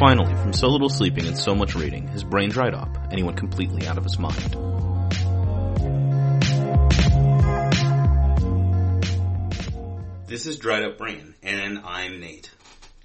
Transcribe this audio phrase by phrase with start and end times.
[0.00, 3.22] Finally, from so little sleeping and so much reading, his brain dried up, and he
[3.22, 4.56] went completely out of his mind.
[10.26, 12.50] This is Dried Up Brain, and I'm Nate.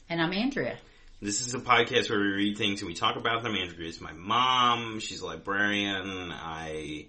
[0.07, 0.77] And I'm Andrea.
[1.21, 3.55] This is a podcast where we read things and we talk about them.
[3.55, 5.01] Andrea is my mom.
[5.01, 6.31] She's a librarian.
[6.31, 7.07] I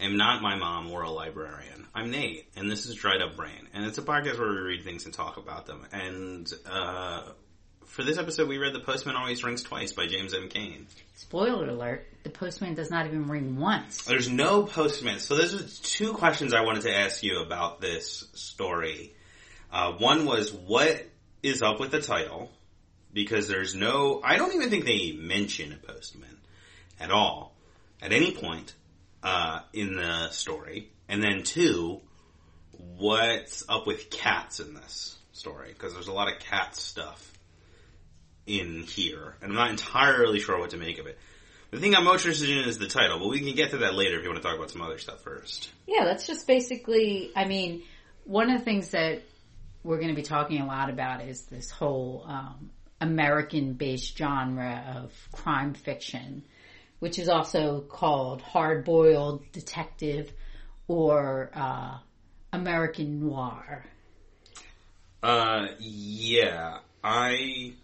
[0.00, 1.86] am not my mom or a librarian.
[1.94, 3.68] I'm Nate, and this is Dried Up Brain.
[3.72, 5.86] And it's a podcast where we read things and talk about them.
[5.92, 7.22] And uh,
[7.96, 10.50] for this episode, we read The Postman Always Rings Twice by James M.
[10.50, 10.86] Cain.
[11.14, 14.02] Spoiler alert, the postman does not even ring once.
[14.02, 15.18] There's no postman.
[15.18, 19.14] So there's two questions I wanted to ask you about this story.
[19.72, 21.06] Uh, one was, what
[21.42, 22.50] is up with the title?
[23.14, 26.36] Because there's no, I don't even think they mention a postman
[27.00, 27.56] at all,
[28.02, 28.74] at any point,
[29.22, 30.90] uh, in the story.
[31.08, 32.02] And then two,
[32.72, 35.70] what's up with cats in this story?
[35.72, 37.32] Because there's a lot of cat stuff
[38.46, 41.18] in here, and I'm not entirely sure what to make of it.
[41.70, 43.94] The thing I'm most interested in is the title, but we can get to that
[43.94, 45.70] later if you want to talk about some other stuff first.
[45.86, 47.82] Yeah, that's just basically, I mean,
[48.24, 49.22] one of the things that
[49.82, 54.96] we're going to be talking a lot about is this whole um, American based genre
[54.96, 56.44] of crime fiction,
[57.00, 60.32] which is also called hard boiled detective
[60.88, 61.98] or uh,
[62.52, 63.84] American noir.
[65.22, 67.74] Uh, yeah, I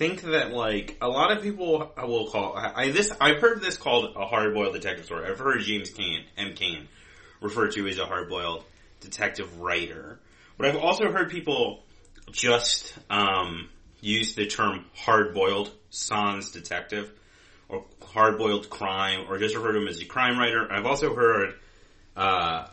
[0.00, 4.16] think that like a lot of people will call I this I've heard this called
[4.16, 5.30] a hard boiled detective story.
[5.30, 6.54] I've heard James Cain M.
[6.54, 6.88] Cain
[7.42, 8.64] referred to as a hard boiled
[9.00, 10.18] detective writer,
[10.56, 11.82] but I've also heard people
[12.32, 13.68] just um,
[14.00, 17.12] use the term hard boiled sans detective
[17.68, 20.66] or hard boiled crime, or just refer to him as a crime writer.
[20.72, 21.56] I've also heard.
[22.16, 22.68] Uh,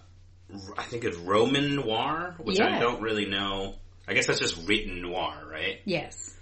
[0.77, 3.75] I think it's Roman noir, which I don't really know.
[4.07, 5.81] I guess that's just written noir, right?
[5.83, 6.36] Yes.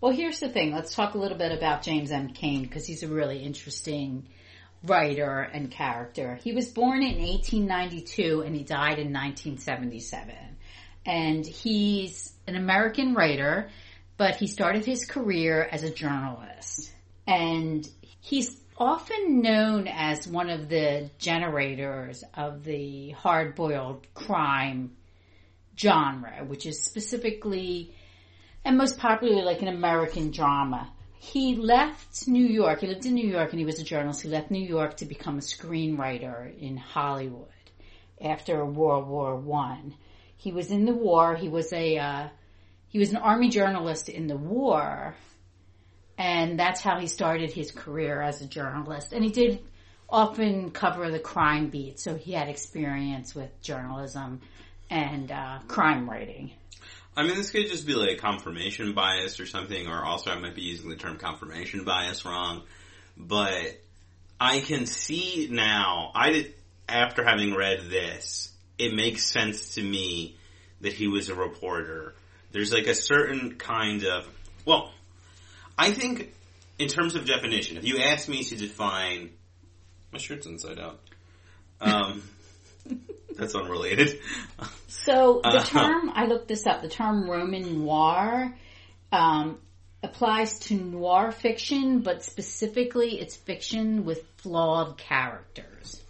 [0.00, 0.72] Well, here's the thing.
[0.72, 2.28] Let's talk a little bit about James M.
[2.28, 4.28] Cain because he's a really interesting
[4.84, 6.38] writer and character.
[6.40, 10.36] He was born in 1892 and he died in 1977.
[11.04, 13.70] And he's an American writer,
[14.16, 16.92] but he started his career as a journalist.
[17.26, 17.88] And
[18.20, 24.92] he's often known as one of the generators of the hard-boiled crime
[25.76, 27.96] genre, which is specifically
[28.64, 30.92] and most popularly like an American drama.
[31.20, 32.80] He left New York.
[32.80, 34.22] He lived in New York and he was a journalist.
[34.22, 37.48] He left New York to become a screenwriter in Hollywood
[38.20, 39.94] after World War One.
[40.36, 41.34] He was in the war.
[41.34, 42.28] He was a uh,
[42.88, 45.14] he was an army journalist in the war,
[46.16, 49.12] and that's how he started his career as a journalist.
[49.12, 49.60] And he did
[50.08, 54.40] often cover the crime beat, so he had experience with journalism
[54.88, 56.52] and uh, crime writing.
[57.18, 60.54] I mean, this could just be like confirmation bias or something, or also I might
[60.54, 62.62] be using the term confirmation bias wrong.
[63.16, 63.80] But
[64.40, 66.54] I can see now, I did,
[66.88, 70.36] after having read this, it makes sense to me
[70.80, 72.14] that he was a reporter.
[72.52, 74.24] There's like a certain kind of,
[74.64, 74.92] well,
[75.76, 76.32] I think
[76.78, 79.30] in terms of definition, if you ask me to define,
[80.12, 81.00] my shirt's inside out.
[81.80, 82.22] Um,
[83.38, 84.20] that's unrelated.
[84.88, 85.88] So the Uh-huh.
[85.88, 88.54] term, I looked this up, the term Roman noir
[89.12, 89.58] um,
[90.02, 96.02] applies to noir fiction, but specifically it's fiction with flawed characters.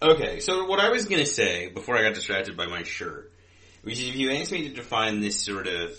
[0.00, 3.32] Okay, so what I was gonna say before I got distracted by my shirt,
[3.82, 5.98] which is if you asked me to define this sort of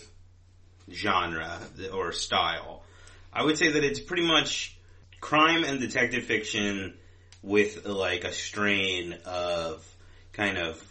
[0.92, 1.60] genre
[1.94, 2.84] or style,
[3.34, 4.78] I would say that it's pretty much
[5.20, 6.98] crime and detective fiction
[7.42, 9.86] with like a strain of
[10.38, 10.82] kind of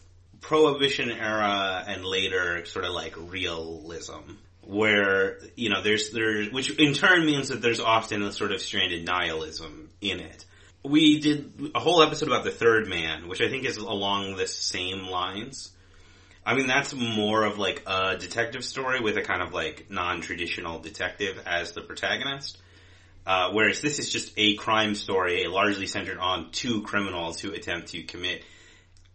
[0.40, 6.92] prohibition era and later sort of like realism where you know there's there's which in
[6.92, 10.44] turn means that there's often a sort of stranded nihilism in it.
[10.84, 14.46] We did a whole episode about the third man which i think is along the
[14.46, 15.70] same lines.
[16.44, 20.80] I mean that's more of like a detective story with a kind of like non-traditional
[20.80, 22.58] detective as the protagonist.
[23.24, 27.88] Uh, whereas this is just a crime story largely centered on two criminals who attempt
[27.88, 28.44] to commit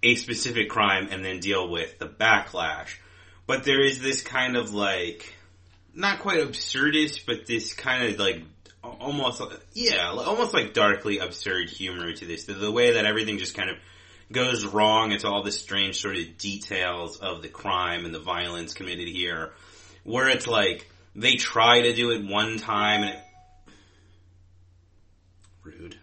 [0.04, 2.90] a specific crime and then deal with the backlash.
[3.48, 5.34] But there is this kind of like,
[5.94, 8.42] not quite absurdist, but this kind of like,
[8.84, 9.42] almost,
[9.74, 12.46] yeah, almost like darkly absurd humor to this.
[12.46, 13.78] The, the way that everything just kind of
[14.32, 18.74] goes wrong into all the strange sort of details of the crime and the violence
[18.74, 19.52] committed here.
[20.04, 23.20] Where it's like, they try to do it one time and it,
[25.64, 25.98] rude.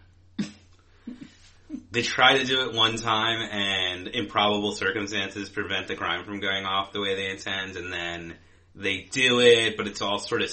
[1.91, 6.65] They try to do it one time and improbable circumstances prevent the crime from going
[6.65, 8.35] off the way they intend and then
[8.75, 10.51] they do it, but it's all sort of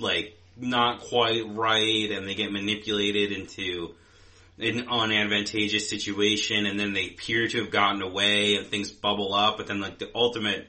[0.00, 3.94] like not quite right and they get manipulated into
[4.58, 9.56] an unadvantageous situation and then they appear to have gotten away and things bubble up
[9.56, 10.66] but then like the ultimate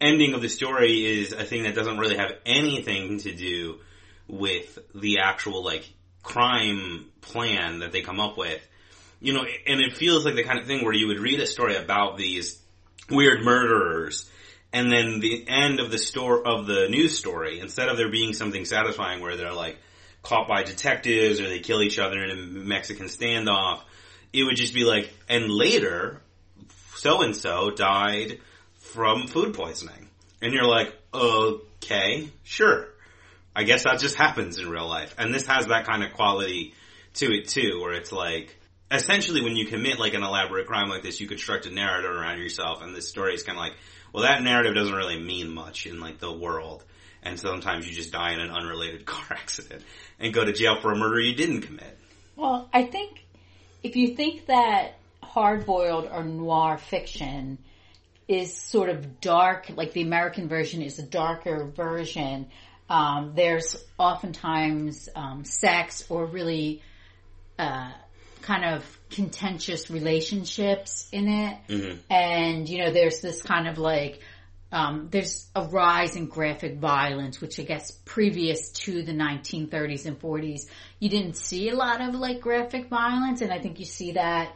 [0.00, 3.78] ending of the story is a thing that doesn't really have anything to do
[4.26, 5.88] with the actual like
[6.22, 8.60] crime plan that they come up with.
[9.24, 11.46] You know, and it feels like the kind of thing where you would read a
[11.46, 12.60] story about these
[13.08, 14.30] weird murderers
[14.70, 18.34] and then the end of the store of the news story, instead of there being
[18.34, 19.78] something satisfying where they're like
[20.22, 23.80] caught by detectives or they kill each other in a Mexican standoff,
[24.34, 26.20] it would just be like, and later,
[26.96, 28.40] so and so died
[28.74, 30.10] from food poisoning.
[30.42, 32.88] And you're like, okay, sure.
[33.56, 35.14] I guess that just happens in real life.
[35.16, 36.74] And this has that kind of quality
[37.14, 38.54] to it too, where it's like,
[38.90, 42.38] essentially when you commit like an elaborate crime like this, you construct a narrative around
[42.38, 43.74] yourself and this story is kind of like,
[44.12, 46.84] well that narrative doesn't really mean much in like the world.
[47.22, 49.82] And sometimes you just die in an unrelated car accident
[50.18, 51.98] and go to jail for a murder you didn't commit.
[52.36, 53.24] Well, I think
[53.82, 57.58] if you think that hard-boiled or noir fiction
[58.26, 62.48] is sort of dark, like the American version is a darker version,
[62.88, 66.82] um, there's oftentimes um, sex or really
[67.58, 67.92] uh,
[68.44, 71.96] kind of contentious relationships in it, Mm-hmm.
[72.10, 74.20] and you know, there's this kind of like
[74.70, 80.20] um, there's a rise in graphic violence, which I guess previous to the 1930s and
[80.20, 80.62] 40s,
[80.98, 84.52] you didn't see a lot of like graphic violence, and I think you see that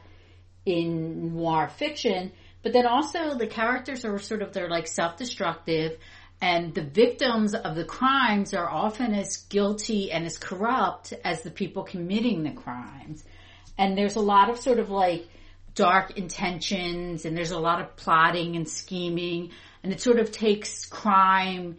[0.67, 2.33] in noir fiction.
[2.63, 5.99] But then also the characters are sort of they're like self-destructive,
[6.41, 11.51] and the victims of the crimes are often as guilty and as corrupt as the
[11.51, 13.25] people committing the crimes.
[13.79, 15.27] And there's a lot of sort of like
[15.75, 19.53] dark intentions, and there's a lot of plotting and scheming,
[19.83, 21.77] and it sort of takes crime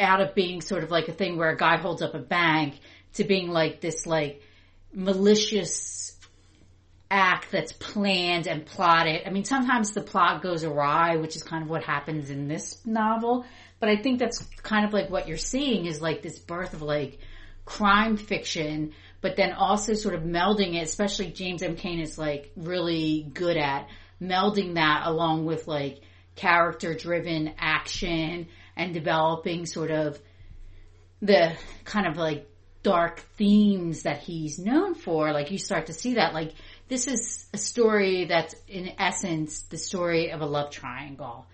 [0.00, 2.74] out of being sort of like a thing where a guy holds up a bank
[3.14, 4.42] to being like this like
[4.92, 6.16] malicious
[7.10, 9.22] act that's planned and plotted.
[9.26, 12.84] I mean, sometimes the plot goes awry, which is kind of what happens in this
[12.84, 13.44] novel.
[13.80, 16.82] But I think that's kind of like what you're seeing is like this birth of
[16.82, 17.18] like
[17.64, 21.76] crime fiction, but then also sort of melding it, especially James M.
[21.76, 23.88] Cain is like really good at
[24.20, 26.00] melding that along with like
[26.36, 30.18] character driven action and developing sort of
[31.20, 31.52] the
[31.84, 32.48] kind of like
[32.82, 35.32] dark themes that he's known for.
[35.32, 36.54] Like you start to see that like
[36.88, 41.46] this is a story that's in essence the story of a love triangle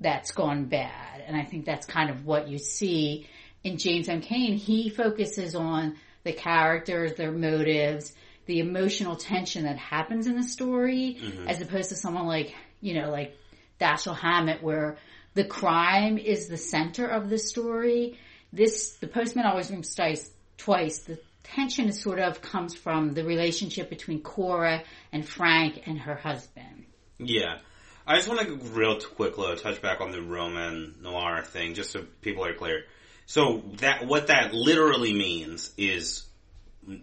[0.00, 1.22] that's gone bad.
[1.26, 3.28] And I think that's kind of what you see
[3.64, 4.20] in James M.
[4.20, 4.56] Cain.
[4.56, 5.96] He focuses on
[6.28, 8.12] the characters, their motives,
[8.44, 11.48] the emotional tension that happens in the story, mm-hmm.
[11.48, 13.34] as opposed to someone like, you know, like
[13.80, 14.98] Dashiell Hammett where
[15.32, 18.18] the crime is the center of the story.
[18.52, 20.98] This, the postman always rings twice, twice.
[20.98, 24.82] The tension is sort of comes from the relationship between Cora
[25.12, 26.84] and Frank and her husband.
[27.18, 27.58] Yeah.
[28.06, 31.90] I just want to real quick though, touch back on the Roman noir thing, just
[31.90, 32.84] so people are clear.
[33.28, 36.24] So that what that literally means is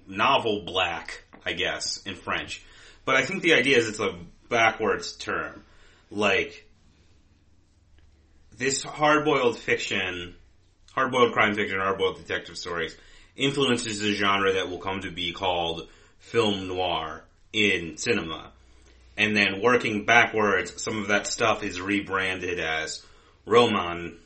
[0.07, 2.65] novel black, I guess, in French.
[3.05, 4.17] But I think the idea is it's a
[4.49, 5.63] backwards term.
[6.09, 6.67] Like
[8.57, 10.35] this hard-boiled fiction,
[10.93, 12.97] hard-boiled crime fiction, hard-boiled detective stories
[13.35, 18.51] influences a genre that will come to be called film noir in cinema
[19.17, 23.05] and then working backwards, some of that stuff is rebranded as
[23.45, 24.17] roman,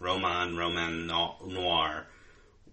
[0.00, 2.06] roman, roman noir,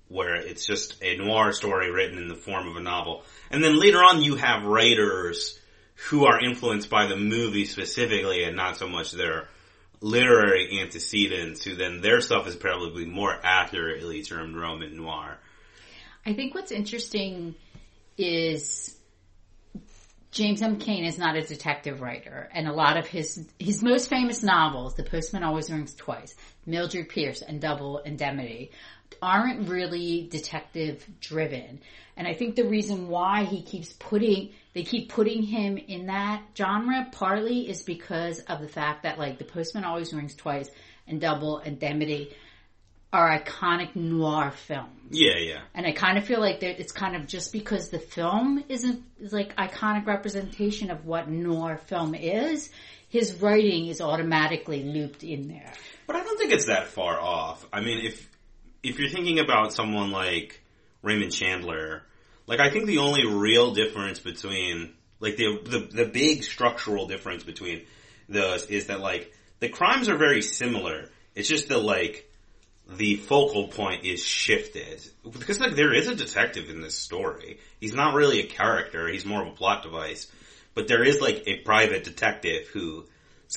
[0.08, 3.24] where it's just a noir story written in the form of a novel.
[3.50, 5.60] And then later on, you have writers
[6.10, 9.48] who are influenced by the movie specifically, and not so much their
[10.02, 11.64] literary antecedents.
[11.64, 15.38] Who then their stuff is probably more accurately termed roman noir.
[16.26, 17.56] I think what's interesting
[18.18, 18.96] is
[20.32, 20.78] James M.
[20.78, 24.96] Cain is not a detective writer, and a lot of his his most famous novels,
[24.96, 26.34] The Postman Always Rings Twice,
[26.66, 28.72] Mildred Pierce, and Double Indemnity,
[29.22, 31.82] aren't really detective driven.
[32.16, 36.44] And I think the reason why he keeps putting they keep putting him in that
[36.58, 40.70] genre partly is because of the fact that like The Postman Always Rings Twice
[41.08, 42.34] and Double Indemnity
[43.14, 44.90] are iconic noir films.
[45.12, 45.62] Yeah, yeah.
[45.74, 49.34] And I kind of feel like it's kind of just because the film isn't is
[49.34, 52.70] like iconic representation of what noir film is,
[53.10, 55.74] his writing is automatically looped in there.
[56.08, 57.66] But I don't think it's that far off.
[57.74, 58.30] I mean, if
[58.84, 60.62] if you're thinking about someone like
[61.02, 62.04] Raymond Chandler,
[62.48, 67.44] like I think the only real difference between like the the the big structural difference
[67.44, 67.82] between
[68.30, 71.10] those is that like the crimes are very similar.
[71.36, 72.31] It's just the like
[72.98, 77.60] the focal point is shifted because like there is a detective in this story.
[77.80, 80.28] He's not really a character; he's more of a plot device.
[80.74, 83.08] But there is like a private detective whose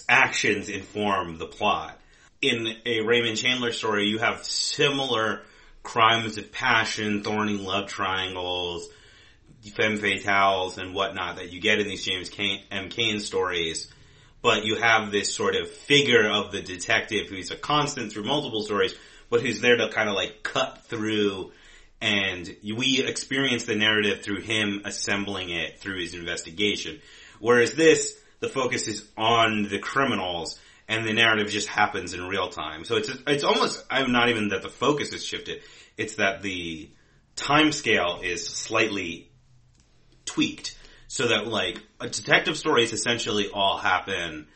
[0.08, 1.98] actions inform the plot.
[2.42, 5.42] In a Raymond Chandler story, you have similar
[5.82, 8.88] crimes of passion, thorny love triangles,
[9.74, 12.30] femme fatales, and whatnot that you get in these James
[12.70, 12.88] M.
[12.88, 13.90] Cain stories.
[14.42, 18.62] But you have this sort of figure of the detective who's a constant through multiple
[18.62, 18.94] stories,
[19.30, 21.52] but who's there to kind of like cut through
[22.00, 27.00] and we experience the narrative through him assembling it through his investigation.
[27.40, 32.48] Whereas this, the focus is on the criminals and the narrative just happens in real
[32.48, 32.84] time.
[32.84, 35.62] So it's, it's almost, I'm not even that the focus is shifted.
[35.96, 36.90] It's that the
[37.36, 39.30] time scale is slightly
[40.26, 40.76] tweaked
[41.08, 44.46] so that like a detective stories essentially all happen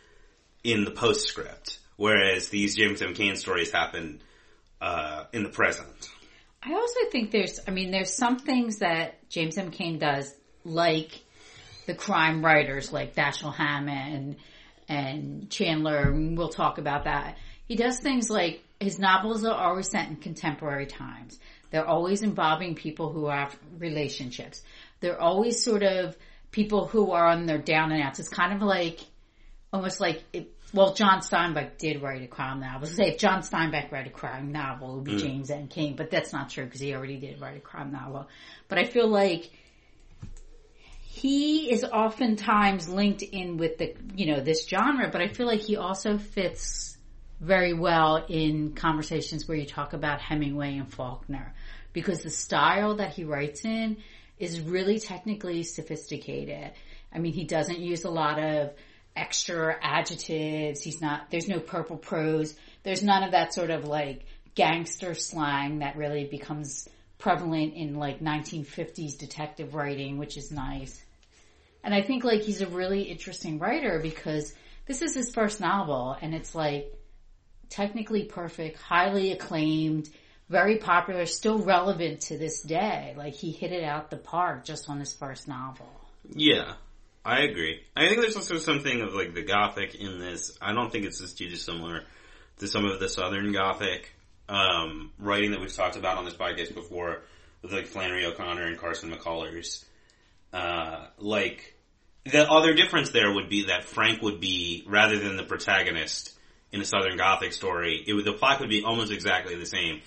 [0.64, 3.14] in the postscript, whereas these James M.
[3.14, 4.20] Cain stories happen
[4.80, 6.10] uh, in the present.
[6.62, 9.70] I also think there's, I mean, there's some things that James M.
[9.70, 11.12] Cain does, like
[11.86, 14.36] the crime writers, like Dashiell Hammett
[14.88, 16.12] and Chandler.
[16.12, 17.38] We'll talk about that.
[17.66, 21.38] He does things like his novels are always set in contemporary times.
[21.70, 24.62] They're always involving people who have relationships.
[25.00, 26.16] They're always sort of
[26.50, 28.18] people who are on their down and outs.
[28.18, 29.00] It's kind of like,
[29.72, 32.86] almost like, it, well, John Steinbeck did write a crime novel.
[32.88, 35.20] Say if John Steinbeck wrote a crime novel, it would be mm.
[35.20, 35.68] James M.
[35.68, 38.28] King, but that's not true because he already did write a crime novel.
[38.68, 39.50] But I feel like
[41.00, 45.60] he is oftentimes linked in with the, you know, this genre, but I feel like
[45.60, 46.96] he also fits
[47.40, 51.54] very well in conversations where you talk about Hemingway and Faulkner
[51.92, 53.96] because the style that he writes in
[54.38, 56.72] is really technically sophisticated.
[57.12, 58.72] I mean, he doesn't use a lot of
[59.18, 60.82] extra adjectives.
[60.82, 62.54] He's not, there's no purple prose.
[62.82, 68.20] There's none of that sort of like gangster slang that really becomes prevalent in like
[68.20, 71.00] 1950s detective writing, which is nice.
[71.82, 74.52] And I think like he's a really interesting writer because
[74.86, 76.92] this is his first novel and it's like
[77.68, 80.08] technically perfect, highly acclaimed,
[80.48, 83.14] very popular, still relevant to this day.
[83.16, 85.88] Like he hit it out the park just on his first novel.
[86.34, 86.74] Yeah,
[87.28, 87.82] I agree.
[87.94, 90.56] I think there's also something of like the gothic in this.
[90.62, 92.04] I don't think it's as too dissimilar
[92.60, 94.14] to some of the southern gothic
[94.48, 97.20] um, writing that we've talked about on this podcast before,
[97.60, 99.84] with like Flannery O'Connor and Carson McCullers.
[100.54, 101.74] Uh, like
[102.24, 106.34] the other difference there would be that Frank would be rather than the protagonist
[106.72, 110.00] in a Southern Gothic story, it would, the plot would be almost exactly the same,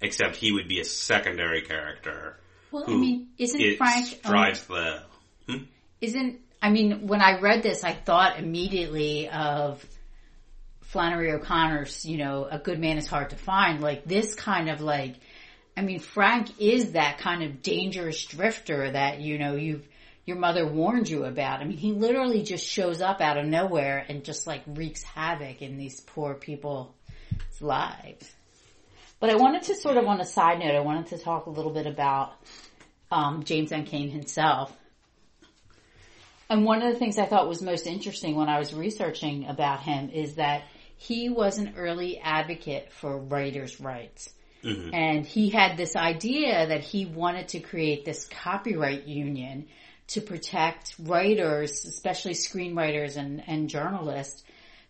[0.00, 2.38] except he would be a secondary character.
[2.70, 5.02] Well, I mean, isn't Frank drives the?
[5.48, 5.64] Hmm?
[6.00, 9.84] Isn't I mean, when I read this, I thought immediately of
[10.82, 13.80] Flannery O'Connor's, you know, A Good Man is Hard to Find.
[13.80, 15.14] Like this kind of like,
[15.76, 19.86] I mean, Frank is that kind of dangerous drifter that, you know, you've,
[20.24, 21.60] your mother warned you about.
[21.60, 25.62] I mean, he literally just shows up out of nowhere and just like wreaks havoc
[25.62, 26.88] in these poor people's
[27.60, 28.30] lives.
[29.20, 31.50] But I wanted to sort of on a side note, I wanted to talk a
[31.50, 32.32] little bit about
[33.10, 33.84] um, James M.
[33.84, 34.76] Himself.
[36.50, 39.82] And one of the things I thought was most interesting when I was researching about
[39.82, 40.64] him is that
[40.96, 44.30] he was an early advocate for writers' rights.
[44.64, 44.94] Mm-hmm.
[44.94, 49.66] And he had this idea that he wanted to create this copyright union
[50.08, 54.42] to protect writers, especially screenwriters and, and journalists,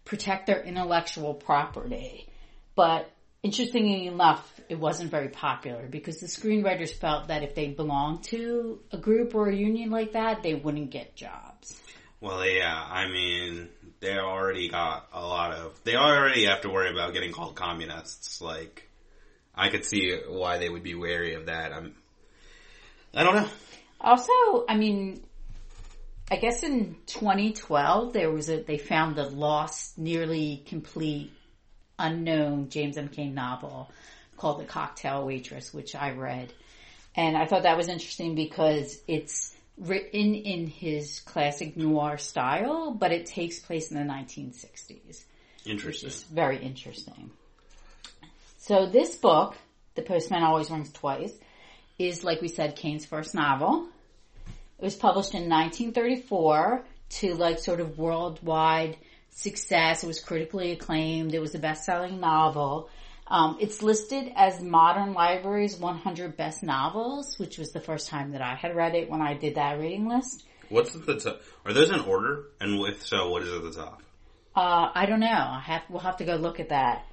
[0.04, 2.28] protect their intellectual property.
[2.74, 3.10] But
[3.42, 8.80] interestingly enough, it wasn't very popular because the screenwriters felt that if they belonged to
[8.92, 11.80] a group or a union like that, they wouldn't get jobs.
[12.20, 13.68] Well, yeah, I mean,
[14.00, 18.40] they already got a lot of, they already have to worry about getting called communists.
[18.40, 18.88] Like,
[19.54, 21.72] I could see why they would be wary of that.
[21.72, 21.94] I'm,
[23.14, 23.48] I don't know.
[24.00, 24.32] Also,
[24.68, 25.22] I mean,
[26.30, 31.32] I guess in 2012 there was a they found the lost, nearly complete,
[31.98, 33.08] unknown James M.
[33.08, 33.90] Cain novel
[34.38, 36.52] called The Cocktail Waitress, which I read,
[37.14, 43.12] and I thought that was interesting because it's written in his classic noir style, but
[43.12, 45.24] it takes place in the 1960s.
[45.66, 46.10] Interesting.
[46.32, 47.30] Very interesting.
[48.58, 49.56] So this book,
[49.94, 51.32] The Postman Always Rings Twice,
[51.98, 53.88] is, like we said, Cain's first novel.
[54.78, 58.96] It was published in 1934 to like sort of worldwide
[59.30, 60.04] success.
[60.04, 61.34] It was critically acclaimed.
[61.34, 62.88] It was a best-selling novel.
[63.30, 68.40] Um, it's listed as Modern Library's 100 Best Novels, which was the first time that
[68.40, 70.44] I had read it when I did that reading list.
[70.70, 71.42] What's at the top?
[71.64, 72.44] Are those in order?
[72.60, 74.02] And if so, what is at the top?
[74.56, 75.26] Uh, I don't know.
[75.26, 77.06] I have we'll have to go look at that.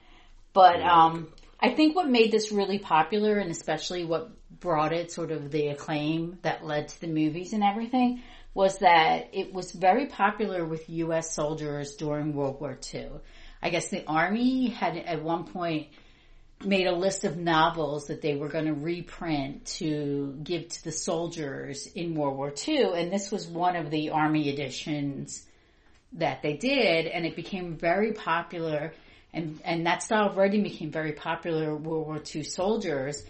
[0.54, 5.32] But um, I think what made this really popular and especially what brought it sort
[5.32, 8.22] of the acclaim that led to the movies and everything
[8.54, 11.36] was that it was very popular with U.S.
[11.36, 13.10] soldiers during World War II.
[13.62, 15.88] I guess the Army had at one point
[16.64, 20.92] made a list of novels that they were going to reprint to give to the
[20.92, 25.46] soldiers in World War II, and this was one of the Army editions
[26.14, 28.94] that they did, and it became very popular.
[29.34, 33.24] And, and that style of writing became very popular World War II soldiers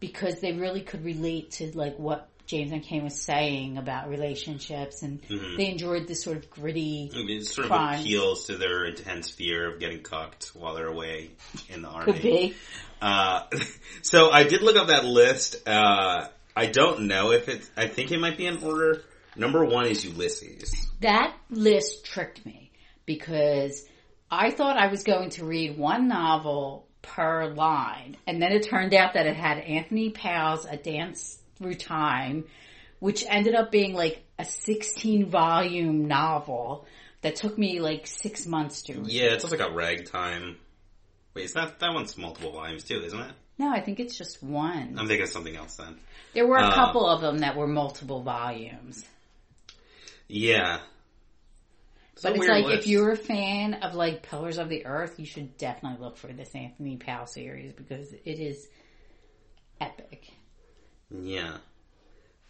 [0.00, 2.80] because they really could relate to like what James M.
[2.80, 5.20] Cain was saying about relationships and
[5.56, 9.78] they enjoyed this sort of gritty it sort of appeals to their intense fear of
[9.78, 11.30] getting cucked while they're away
[11.68, 12.12] in the army.
[12.12, 12.54] could be.
[13.00, 13.42] Uh,
[14.02, 15.68] so I did look up that list.
[15.68, 16.26] Uh,
[16.56, 17.70] I don't know if it's.
[17.76, 19.04] I think it might be in order.
[19.36, 20.88] Number one is Ulysses.
[21.00, 22.72] That list tricked me
[23.06, 23.86] because
[24.28, 28.92] I thought I was going to read one novel per line, and then it turned
[28.92, 32.44] out that it had Anthony Powell's A Dance Through Time,
[32.98, 36.86] which ended up being like a 16 volume novel
[37.22, 39.08] that took me like six months to read.
[39.08, 40.56] Yeah, it's also got Ragtime.
[41.34, 43.32] Wait, it's not that one's multiple volumes too, isn't it?
[43.58, 44.96] No, I think it's just one.
[44.98, 45.98] I'm thinking of something else then.
[46.32, 49.04] There were a uh, couple of them that were multiple volumes.
[50.28, 50.80] Yeah.
[52.14, 52.80] It's But it's like list.
[52.80, 56.28] if you're a fan of like Pillars of the Earth, you should definitely look for
[56.28, 58.66] this Anthony Powell series because it is
[59.80, 60.30] epic.
[61.10, 61.56] Yeah.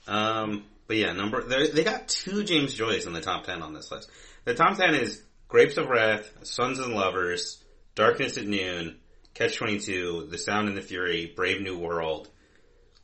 [0.07, 3.91] Um, but yeah, number they got two James Joyce in the top ten on this
[3.91, 4.11] list.
[4.45, 7.63] The top ten is Grapes of Wrath, Sons and Lovers,
[7.95, 8.97] Darkness at Noon,
[9.35, 12.29] Catch Twenty Two, The Sound and the Fury, Brave New World.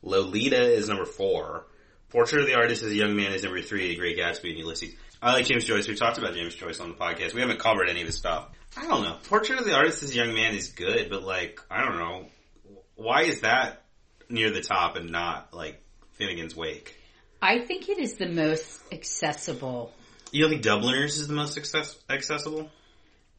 [0.01, 1.65] Lolita is number four.
[2.09, 3.95] Portrait of the Artist as a Young Man is number three.
[3.95, 4.95] Great Gatsby and Ulysses.
[5.21, 5.87] I like James Joyce.
[5.87, 7.33] We talked about James Joyce on the podcast.
[7.33, 8.49] We haven't covered any of his stuff.
[8.77, 9.17] I don't know.
[9.27, 12.25] Portrait of the Artist as a Young Man is good, but like I don't know.
[12.95, 13.83] Why is that
[14.29, 15.81] near the top and not like
[16.13, 16.95] Finnegan's Wake?
[17.41, 19.93] I think it is the most accessible.
[20.31, 22.69] You don't think Dubliners is the most access- accessible?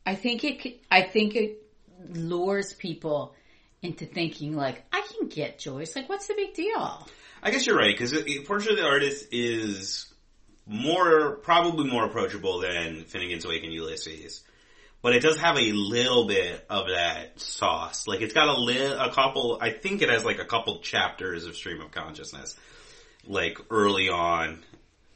[0.07, 0.81] I think it.
[0.91, 1.63] I think it
[2.11, 3.35] lures people
[3.83, 5.95] into thinking like, I can get Joyce.
[5.95, 7.09] Like, what's the big deal?
[7.43, 8.13] I guess you're right because
[8.47, 10.13] Portrait of the Artist is
[10.67, 14.43] more probably more approachable than Finnegan's Wake and Ulysses,
[15.03, 18.07] but it does have a little bit of that sauce.
[18.07, 19.59] Like it's got a li- a couple.
[19.61, 22.57] I think it has like a couple chapters of Stream of Consciousness,
[23.27, 24.63] like early on.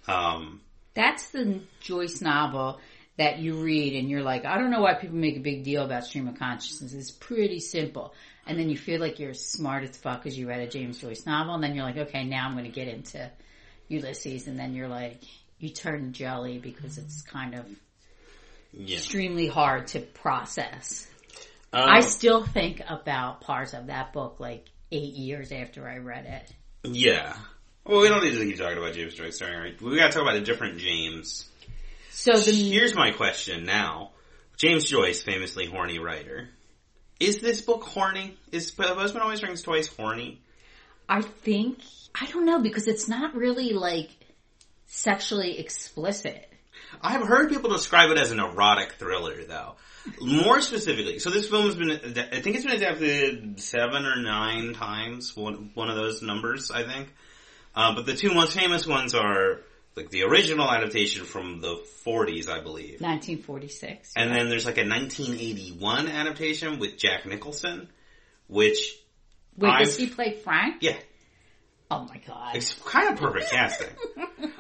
[0.07, 0.61] Um,
[0.95, 2.81] That's the Joyce novel
[3.19, 5.85] that you read and you're like, I don't know why people make a big deal
[5.85, 6.95] about stream of consciousness.
[6.95, 8.15] It's pretty simple.
[8.47, 11.27] And then you feel like you're smart as fuck because you read a James Joyce
[11.27, 13.31] novel and then you're like, okay, now I'm going to get into
[13.89, 14.49] Ulysses.
[14.49, 15.23] And then you're like,
[15.59, 17.67] you turn jelly because it's kind of
[18.73, 21.07] yeah, extremely hard to process.
[21.73, 26.27] Um, I still think about parts of that book like eight years after I read
[26.27, 26.53] it.
[26.85, 27.37] yeah.
[27.85, 29.39] Well, we don't need to keep talking about James Joyce.
[29.39, 31.47] Sorry, we got to talk about a different James.
[32.11, 34.13] So the Here's my question now.
[34.57, 36.49] James Joyce, famously horny writer.
[37.19, 38.37] Is this book horny?
[38.53, 40.41] Is *The Postman Always Rings Twice horny?
[41.09, 41.79] I think
[42.15, 44.11] I don't know because it's not really like
[44.87, 46.52] sexually explicit.
[47.01, 49.77] I've heard people describe it as an erotic thriller, though.
[50.21, 54.75] More specifically, so this film has been, I think it's been adapted seven or nine
[54.75, 57.09] times, one, one of those numbers, I think.
[57.75, 59.61] Uh, but the two most famous ones are,
[59.97, 63.01] like, the original adaptation from the 40s, I believe.
[63.01, 64.13] 1946.
[64.17, 67.89] And then there's like a 1981 adaptation with Jack Nicholson,
[68.49, 68.97] which,
[69.57, 70.79] Wait, does I've- he play Frank?
[70.81, 70.97] yeah,
[71.95, 72.57] Oh my god.
[72.57, 73.89] It's kind of perfect casting.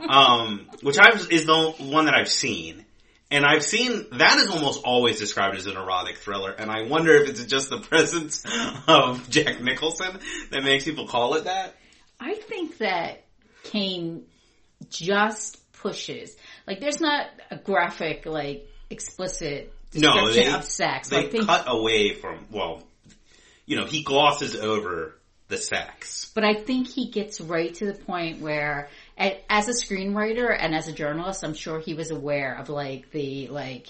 [0.09, 2.85] um, which I've, is the one that I've seen.
[3.31, 7.15] And I've seen, that is almost always described as an erotic thriller, and I wonder
[7.15, 8.45] if it's just the presence
[8.87, 10.19] of Jack Nicholson
[10.51, 11.75] that makes people call it that.
[12.21, 13.25] I think that
[13.65, 14.25] Cain
[14.91, 16.37] just pushes.
[16.67, 21.09] Like there's not a graphic, like explicit No, description they, of sex.
[21.09, 22.83] they I think cut away from, well,
[23.65, 25.15] you know, he glosses over
[25.53, 26.33] the sex.
[26.35, 30.89] But I think he gets right to the point where, as a screenwriter and as
[30.89, 33.89] a journalist, I'm sure he was aware of like the like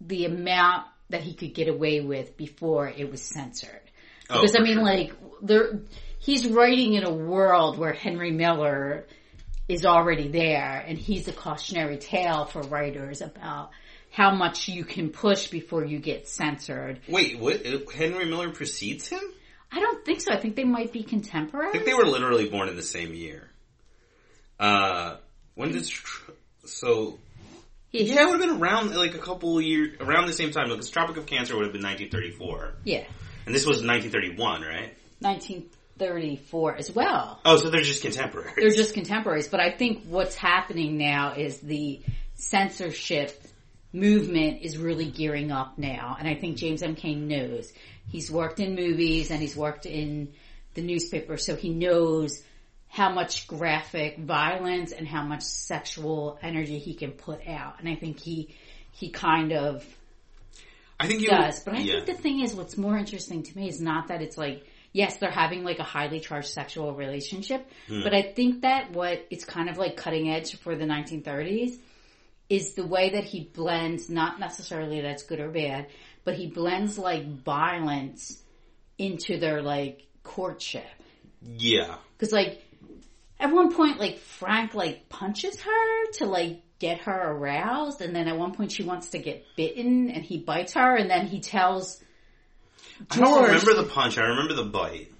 [0.00, 3.82] the amount that he could get away with before it was censored.
[4.30, 4.84] Oh, Because I mean, sure.
[4.84, 5.12] like
[5.42, 5.80] there,
[6.20, 9.06] he's writing in a world where Henry Miller
[9.68, 13.70] is already there, and he's a cautionary tale for writers about
[14.12, 17.00] how much you can push before you get censored.
[17.08, 17.66] Wait, what?
[17.66, 19.20] Uh, Henry Miller precedes him?
[19.72, 20.32] I don't think so.
[20.32, 21.68] I think they might be contemporary.
[21.68, 23.48] I think they were literally born in the same year.
[24.58, 25.16] Uh,
[25.54, 25.90] when did
[26.64, 27.18] so?
[27.92, 28.02] Yeah.
[28.02, 30.90] Yeah, it would have been around like a couple years around the same time because
[30.90, 32.74] Tropic of Cancer would have been 1934.
[32.84, 33.04] Yeah.
[33.46, 34.94] And this was 1931, right?
[35.20, 37.40] 1934 as well.
[37.44, 38.54] Oh, so they're just contemporaries.
[38.56, 42.00] They're just contemporaries, but I think what's happening now is the
[42.34, 43.42] censorship
[43.92, 46.94] movement is really gearing up now, and I think James M.
[46.94, 47.72] Cain knows.
[48.10, 50.32] He's worked in movies and he's worked in
[50.74, 52.42] the newspaper, so he knows
[52.88, 57.78] how much graphic violence and how much sexual energy he can put out.
[57.78, 58.54] And I think he
[58.92, 59.84] he kind of
[60.98, 61.60] I think you does.
[61.60, 61.94] But I yeah.
[61.94, 65.16] think the thing is, what's more interesting to me is not that it's like, yes,
[65.16, 68.02] they're having like a highly charged sexual relationship, Hmm.
[68.02, 71.78] but I think that what it's kind of like cutting edge for the 1930s
[72.50, 75.86] is the way that he blends, not necessarily that's good or bad,
[76.24, 78.42] but he blends like violence
[78.98, 80.84] into their like courtship.
[81.42, 81.96] yeah.
[82.18, 82.62] Cause like,
[83.38, 88.28] at one point, like Frank like punches her to like get her aroused, and then
[88.28, 91.40] at one point she wants to get bitten, and he bites her, and then he
[91.40, 92.02] tells.
[93.10, 94.18] I don't remember the punch.
[94.18, 95.10] I remember the bite.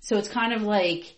[0.00, 1.14] So it's kind of like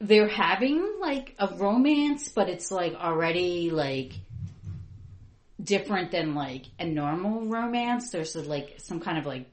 [0.00, 4.12] they're having like a romance, but it's like already like
[5.62, 8.10] different than like a normal romance.
[8.10, 9.50] There's like some kind of like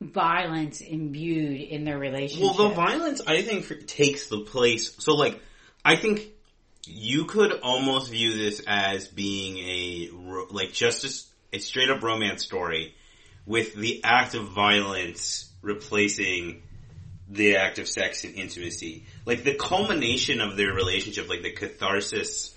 [0.00, 2.56] violence imbued in their relationship.
[2.56, 4.94] Well, the violence, I think, takes the place.
[4.98, 5.40] So, like,
[5.84, 6.28] I think
[6.86, 10.10] you could almost view this as being a
[10.50, 12.94] like just a straight up romance story
[13.46, 16.62] with the act of violence replacing
[17.30, 19.04] the act of sex and intimacy.
[19.26, 22.54] Like the culmination of their relationship, like the catharsis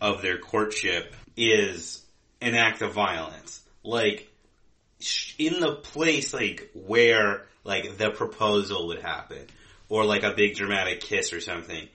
[0.00, 2.02] of their courtship is
[2.40, 3.60] an act of violence.
[3.82, 4.30] Like
[5.38, 9.46] in the place like where like the proposal would happen
[9.88, 11.88] or like a big dramatic kiss or something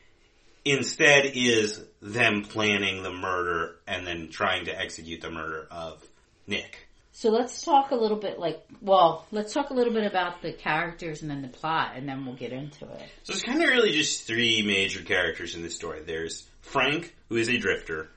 [0.65, 6.03] instead is them planning the murder and then trying to execute the murder of
[6.47, 6.88] Nick.
[7.12, 10.51] So let's talk a little bit like, well, let's talk a little bit about the
[10.51, 13.10] characters and then the plot, and then we'll get into it.
[13.23, 16.01] So it's kind of really just three major characters in this story.
[16.05, 18.10] There's Frank, who is a drifter.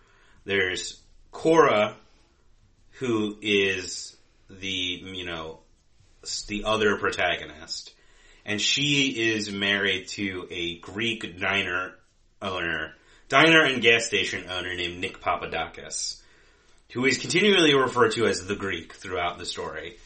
[0.44, 1.96] There's Cora,
[2.98, 4.16] who is
[4.50, 5.60] the, you know,
[6.46, 7.92] the other protagonist.
[8.44, 11.92] And she is married to a Greek diner
[12.40, 12.94] owner,
[13.28, 16.20] diner and gas station owner named Nick Papadakis,
[16.92, 19.96] who is continually referred to as the Greek throughout the story.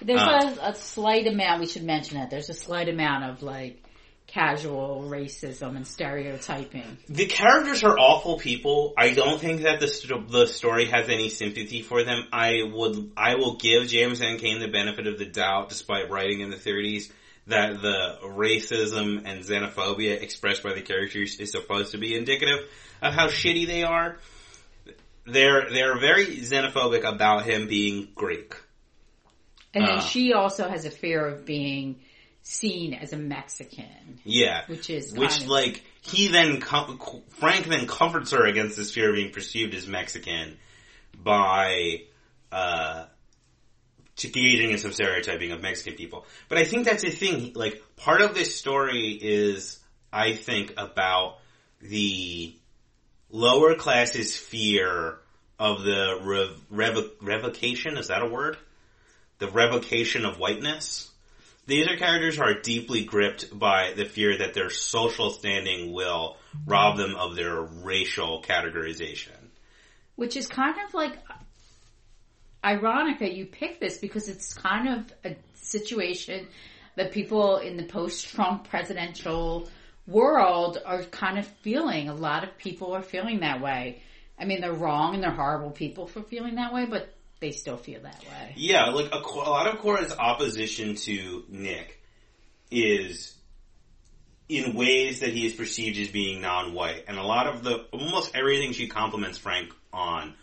[0.00, 0.56] There's Uh.
[0.62, 3.82] a, a slight amount, we should mention it, there's a slight amount of like
[4.32, 6.96] casual racism and stereotyping.
[7.08, 8.94] The characters are awful people.
[8.96, 12.26] I don't think that the st- the story has any sympathy for them.
[12.32, 14.38] I would I will give James M.
[14.38, 17.10] Cain the benefit of the doubt, despite writing in the 30s,
[17.48, 22.60] that the racism and xenophobia expressed by the characters is supposed to be indicative
[23.02, 24.18] of how shitty they are.
[25.26, 28.54] They're they're very xenophobic about him being Greek.
[29.74, 30.00] And then Uh.
[30.00, 32.00] she also has a fear of being
[32.42, 37.00] seen as a Mexican, Yeah, which is which like he then com-
[37.30, 40.58] Frank then comforts her against this fear of being perceived as Mexican
[41.16, 42.02] by
[42.50, 43.06] uh
[44.24, 46.26] engaging in some stereotyping of Mexican people.
[46.48, 47.52] But I think that's the thing.
[47.54, 49.78] Like part of this story is,
[50.12, 51.38] I think, about
[51.80, 52.54] the
[53.30, 55.18] lower classes' fear
[55.58, 57.96] of the rev- revo- revocation.
[57.96, 58.56] Is that a word?
[59.38, 61.09] The revocation of whiteness.
[61.70, 66.36] These are characters who are deeply gripped by the fear that their social standing will
[66.66, 69.36] rob them of their racial categorization.
[70.20, 71.16] which is kind of like
[72.62, 76.46] ironic that you pick this because it's kind of a situation
[76.96, 79.66] that people in the post-Trump presidential
[80.06, 82.10] world are kind of feeling.
[82.10, 84.02] A lot of people are feeling that way.
[84.38, 87.76] I mean, they're wrong and they're horrible people for feeling that way, but they still
[87.76, 88.52] feel that way.
[88.56, 92.00] Yeah, like a, a lot of Cora's opposition to Nick
[92.70, 93.34] is
[94.48, 98.34] in ways that he is perceived as being non-white, and a lot of the almost
[98.34, 100.34] everything she compliments Frank on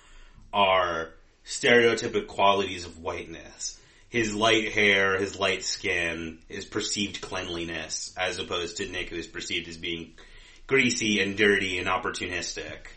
[0.51, 1.09] are
[1.45, 3.79] stereotypic qualities of whiteness.
[4.09, 9.27] His light hair, his light skin, his perceived cleanliness, as opposed to Nick, who is
[9.27, 10.13] perceived as being
[10.65, 12.87] greasy and dirty and opportunistic.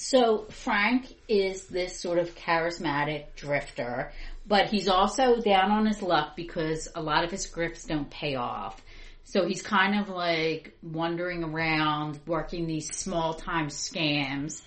[0.00, 4.12] So Frank is this sort of charismatic drifter,
[4.46, 8.36] but he's also down on his luck because a lot of his grifts don't pay
[8.36, 8.80] off.
[9.24, 14.62] So he's kind of like wandering around working these small time scams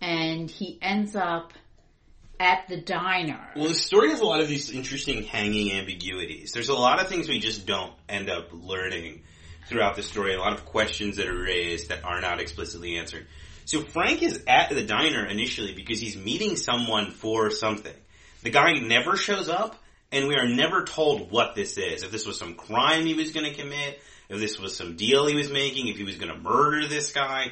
[0.00, 1.54] and he ends up
[2.38, 3.50] at the diner.
[3.56, 6.52] Well, the story has a lot of these interesting hanging ambiguities.
[6.52, 9.22] There's a lot of things we just don't end up learning
[9.68, 10.36] throughout the story.
[10.36, 13.26] A lot of questions that are raised that are not explicitly answered.
[13.68, 17.92] So Frank is at the diner initially because he's meeting someone for something.
[18.42, 19.76] The guy never shows up,
[20.10, 22.02] and we are never told what this is.
[22.02, 24.00] If this was some crime he was going to commit,
[24.30, 27.12] if this was some deal he was making, if he was going to murder this
[27.12, 27.48] guy.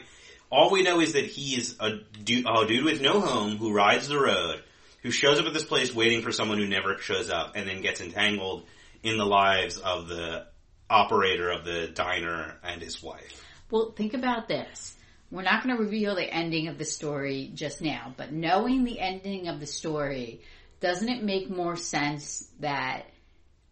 [0.48, 3.74] All we know is that he is a dude, a dude with no home who
[3.74, 4.62] rides the road,
[5.02, 7.82] who shows up at this place waiting for someone who never shows up, and then
[7.82, 8.64] gets entangled
[9.02, 10.46] in the lives of the
[10.88, 13.44] operator of the diner and his wife.
[13.70, 14.95] Well, think about this.
[15.30, 19.00] We're not going to reveal the ending of the story just now, but knowing the
[19.00, 20.42] ending of the story,
[20.80, 23.06] doesn't it make more sense that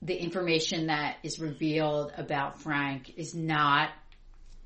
[0.03, 3.91] the information that is revealed about Frank is not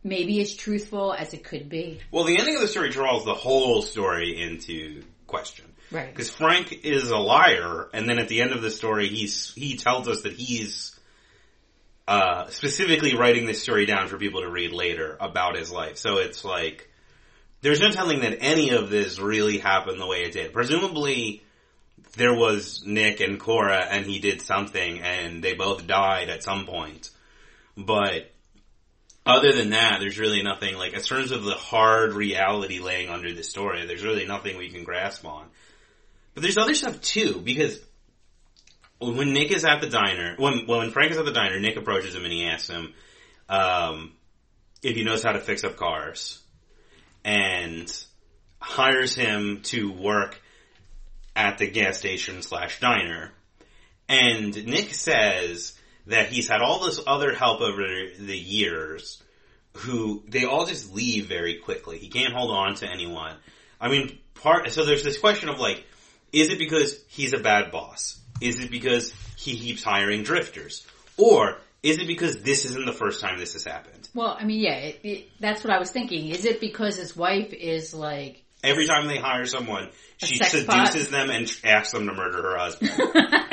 [0.02, 2.00] maybe as truthful as it could be?
[2.10, 5.66] Well, the ending of the story draws the whole story into question.
[5.90, 6.10] Right.
[6.10, 9.76] Because Frank is a liar, and then at the end of the story, he's he
[9.76, 10.97] tells us that he's
[12.08, 15.98] uh, specifically writing this story down for people to read later about his life.
[15.98, 16.88] So it's like
[17.60, 20.54] there's no telling that any of this really happened the way it did.
[20.54, 21.42] Presumably,
[22.16, 26.64] there was Nick and Cora, and he did something, and they both died at some
[26.64, 27.10] point.
[27.76, 28.30] But
[29.26, 33.34] other than that, there's really nothing like in terms of the hard reality laying under
[33.34, 33.84] the story.
[33.84, 35.44] There's really nothing we can grasp on.
[36.32, 37.78] But there's other stuff too because
[39.00, 42.14] when Nick is at the diner, when when Frank is at the diner, Nick approaches
[42.14, 42.94] him and he asks him
[43.48, 44.12] um,
[44.82, 46.40] if he knows how to fix up cars,
[47.24, 47.90] and
[48.60, 50.40] hires him to work
[51.36, 53.32] at the gas station slash diner.
[54.08, 57.82] And Nick says that he's had all this other help over
[58.18, 59.22] the years
[59.74, 61.98] who they all just leave very quickly.
[61.98, 63.36] He can't hold on to anyone.
[63.80, 65.84] I mean, part, so there's this question of like,
[66.32, 68.18] is it because he's a bad boss?
[68.40, 70.86] Is it because he keeps hiring drifters?
[71.16, 74.08] Or is it because this isn't the first time this has happened?
[74.14, 76.28] Well, I mean, yeah, it, it, that's what I was thinking.
[76.28, 80.92] Is it because his wife is like Every time they hire someone, she seduces bot?
[80.92, 82.90] them and asks them to murder her husband.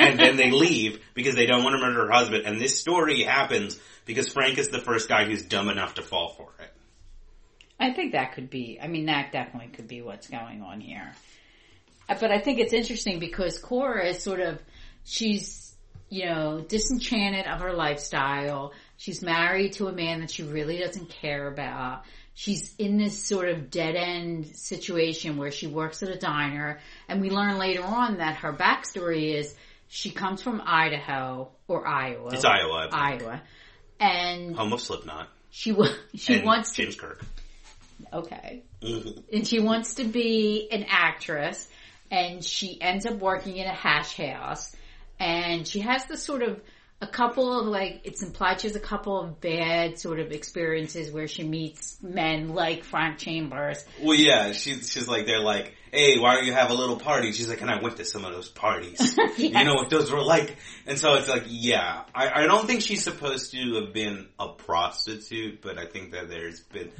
[0.00, 2.44] and then they leave because they don't want to murder her husband.
[2.44, 6.30] And this story happens because Frank is the first guy who's dumb enough to fall
[6.36, 6.72] for it.
[7.78, 8.80] I think that could be.
[8.82, 11.12] I mean, that definitely could be what's going on here.
[12.08, 14.58] Uh, But I think it's interesting because Cora is sort of
[15.06, 15.74] she's
[16.10, 18.72] you know disenchanted of her lifestyle.
[18.98, 22.02] She's married to a man that she really doesn't care about.
[22.34, 27.22] She's in this sort of dead end situation where she works at a diner, and
[27.22, 29.54] we learn later on that her backstory is
[29.88, 32.30] she comes from Idaho or Iowa.
[32.34, 32.88] It's Iowa.
[32.92, 33.42] Iowa,
[34.00, 35.28] and Home of Slipknot.
[35.50, 35.74] she
[36.14, 37.24] she and wants to James Kirk.
[38.12, 39.22] okay Mhm.
[39.32, 41.66] and she wants to be an actress
[42.10, 44.74] and she ends up working in a hash house
[45.18, 46.60] and she has this sort of
[47.00, 51.10] a couple of like it's implied she has a couple of bad sort of experiences
[51.10, 53.84] where she meets men like Frank Chambers.
[54.02, 57.32] Well, yeah, she's she's like they're like, hey, why don't you have a little party?
[57.32, 59.18] She's like, and I went to some of those parties.
[59.36, 60.56] You know what those were like?
[60.86, 64.48] And so it's like, yeah, I, I don't think she's supposed to have been a
[64.48, 66.90] prostitute, but I think that there's been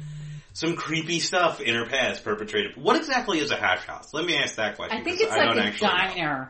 [0.53, 2.77] some creepy stuff in her past perpetrated.
[2.77, 4.13] What exactly is a hash house?
[4.13, 4.99] Let me ask that question.
[4.99, 6.47] I think it's I like a actually know.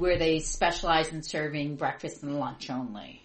[0.00, 3.22] Where they specialize in serving breakfast and lunch only.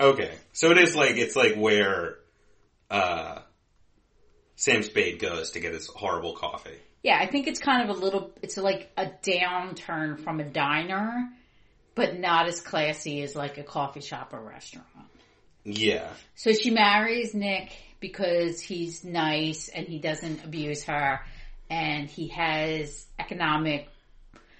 [0.00, 2.16] Okay, so it is like it's like where
[2.90, 3.40] uh,
[4.56, 6.78] Sam Spade goes to get his horrible coffee.
[7.02, 11.30] Yeah, I think it's kind of a little, it's like a downturn from a diner,
[11.94, 14.86] but not as classy as like a coffee shop or restaurant.
[15.64, 21.20] Yeah, So she marries Nick because he's nice and he doesn't abuse her
[21.70, 23.88] and he has economic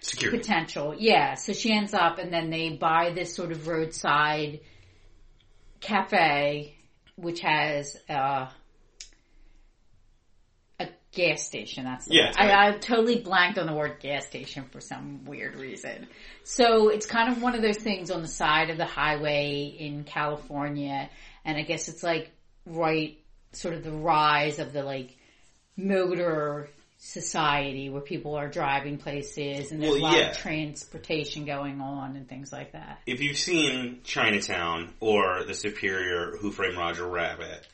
[0.01, 0.39] security.
[0.39, 0.95] potential.
[0.97, 4.61] Yeah, so she ends up and then they buy this sort of roadside
[5.81, 6.75] cafe
[7.19, 8.49] which has uh,
[10.79, 11.85] a gas station.
[11.85, 12.33] That's the Yeah.
[12.37, 16.07] I, I totally blanked on the word gas station for some weird reason.
[16.45, 20.05] So it's kind of one of those things on the side of the highway in
[20.05, 21.11] California,
[21.45, 22.31] and I guess it's like
[22.65, 23.19] right,
[23.53, 25.17] sort of the rise of the like
[25.77, 30.31] motor society where people are driving places and there's Well, a lot yeah.
[30.31, 33.01] of transportation going on and things like that.
[33.07, 37.67] if you've seen Chinatown or The Superior Who Framed Roger Rabbit,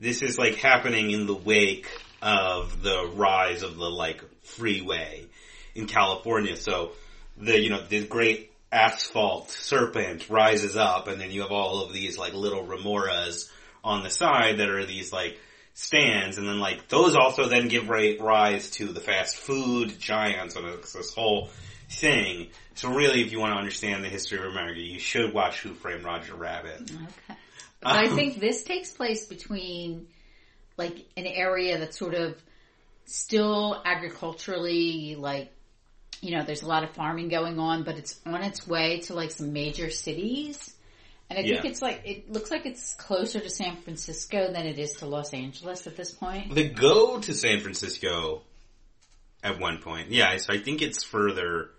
[0.00, 1.86] this is like happening in the wake
[2.22, 5.26] of the rise of the like freeway
[5.74, 6.56] in California.
[6.56, 6.92] So
[7.36, 11.92] the, you know, the great asphalt serpent rises up and then you have all of
[11.92, 13.50] these like little remoras
[13.84, 15.38] on the side that are these like
[15.74, 20.66] stands and then like those also then give rise to the fast food giants and
[20.66, 21.48] it's this whole
[21.88, 22.48] thing.
[22.74, 25.74] So really if you want to understand the history of America, you should watch Who
[25.74, 26.90] Framed Roger Rabbit.
[26.90, 27.38] Okay.
[27.80, 30.08] But I um, think this takes place between
[30.76, 32.36] like an area that's sort of
[33.04, 35.52] still agriculturally like
[36.22, 39.14] you know, there's a lot of farming going on, but it's on its way to
[39.14, 40.71] like some major cities.
[41.32, 41.70] And I think Yeah.
[41.70, 45.32] it's like, it looks like it's closer to San Francisco than it is to Los
[45.32, 46.54] Angeles at this point.
[46.54, 48.42] They go to San Francisco
[49.42, 50.10] at one point.
[50.10, 51.70] Yeah, so I think it's further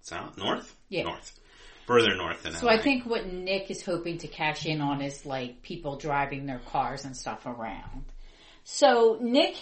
[0.00, 1.02] south, north, Yeah.
[1.02, 1.38] north,
[1.86, 2.72] further north than So LA.
[2.72, 6.60] I think what Nick is hoping to cash in on is like people driving their
[6.60, 8.06] cars and stuff around.
[8.64, 9.56] So Nick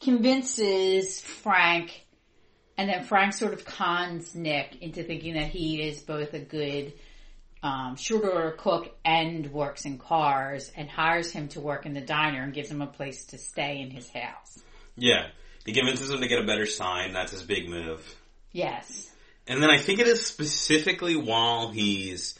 [0.00, 2.06] convinces Frank
[2.76, 6.94] and then Frank sort of cons Nick into thinking that he is both a good
[7.62, 7.96] um,
[8.56, 12.70] cook and works in cars and hires him to work in the diner and gives
[12.70, 14.58] him a place to stay in his house.
[14.96, 15.28] yeah,
[15.64, 17.12] he convinces him to get a better sign.
[17.12, 18.02] That's his big move.
[18.52, 19.10] Yes.
[19.46, 22.38] And then I think it is specifically while he's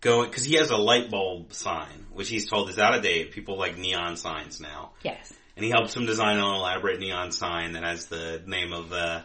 [0.00, 3.32] going because he has a light bulb sign, which he's told is out of date.
[3.32, 4.92] People like neon signs now.
[5.02, 5.32] Yes.
[5.56, 9.22] and he helps him design an elaborate neon sign that has the name of the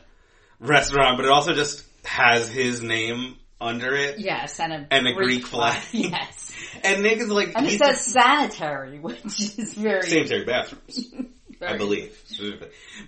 [0.60, 4.20] restaurant, but it also just has his name under it.
[4.20, 4.60] Yes.
[4.60, 5.82] And a, And a Greek flag.
[5.92, 6.52] Yes.
[6.84, 11.14] And Nick is like, And it he's says sanitary, which is very sanitary bathrooms,
[11.62, 12.18] I believe.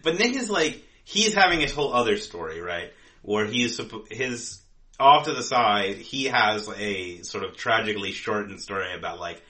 [0.04, 2.92] But Nick is like, he's having his whole other story, right?
[3.22, 4.62] Where he's, his,
[5.00, 9.42] off to the side, he has a sort of tragically shortened story about like,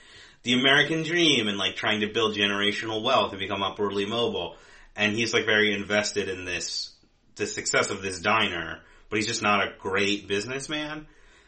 [0.43, 4.55] the American dream and like trying to build generational wealth and become upwardly mobile.
[4.95, 6.93] And he's like very invested in this,
[7.35, 8.79] the success of this diner,
[9.09, 11.07] but he's just not a great businessman.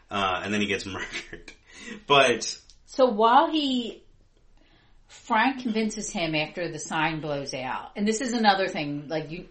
[0.10, 1.52] Uh, and then he gets murdered.
[2.08, 4.04] But So while he,
[5.08, 9.46] Frank convinces him after the sign blows out, and this is another thing, like you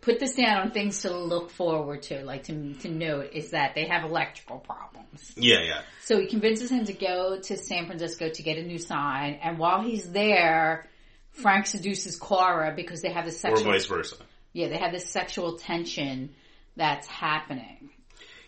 [0.00, 3.74] put this down on things to look forward to, like to, to note, is that
[3.74, 5.32] they have electrical problems.
[5.36, 5.82] yeah, yeah.
[6.04, 9.58] So he convinces him to go to San Francisco to get a new sign, and
[9.58, 10.88] while he's there,
[11.32, 14.16] Frank seduces Clara because they have this Or sexual, vice versa.
[14.52, 16.34] yeah, they have this sexual tension
[16.76, 17.90] that's happening.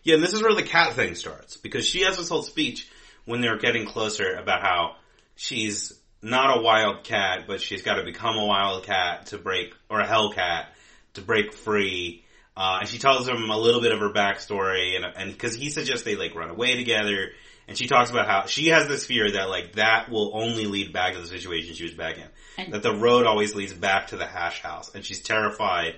[0.02, 2.88] Yeah, and this is where the cat thing starts because she has this whole speech
[3.24, 4.96] when they're getting closer about how
[5.36, 9.74] she's not a wild cat, but she's got to become a wild cat to break,
[9.88, 10.68] or a hell cat
[11.14, 12.24] to break free.
[12.56, 15.70] Uh, and she tells him a little bit of her backstory, and and because he
[15.70, 17.30] suggests they like run away together,
[17.66, 20.92] and she talks about how she has this fear that like that will only lead
[20.92, 24.08] back to the situation she was back in, And- that the road always leads back
[24.08, 25.94] to the hash house, and she's terrified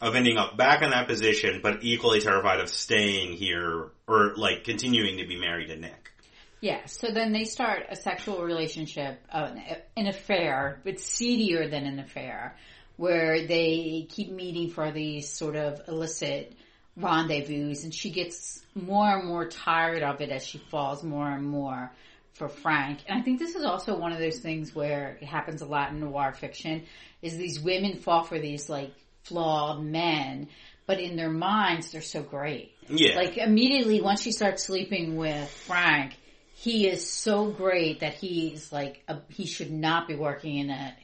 [0.00, 4.64] of ending up back in that position, but equally terrified of staying here or like
[4.64, 6.12] continuing to be married to Nick.
[6.60, 9.54] Yeah, so then they start a sexual relationship, uh,
[9.96, 12.56] an affair, but seedier than an affair,
[12.96, 16.56] where they keep meeting for these sort of illicit
[16.96, 21.44] rendezvous, and she gets more and more tired of it as she falls more and
[21.44, 21.92] more
[22.32, 23.00] for Frank.
[23.06, 25.92] And I think this is also one of those things where it happens a lot
[25.92, 26.84] in noir fiction,
[27.22, 30.48] is these women fall for these like flawed men,
[30.86, 32.74] but in their minds they're so great.
[32.88, 33.16] Yeah.
[33.16, 36.16] Like immediately once she starts sleeping with Frank,
[36.54, 40.96] he is so great that he's like a, he should not be working in a,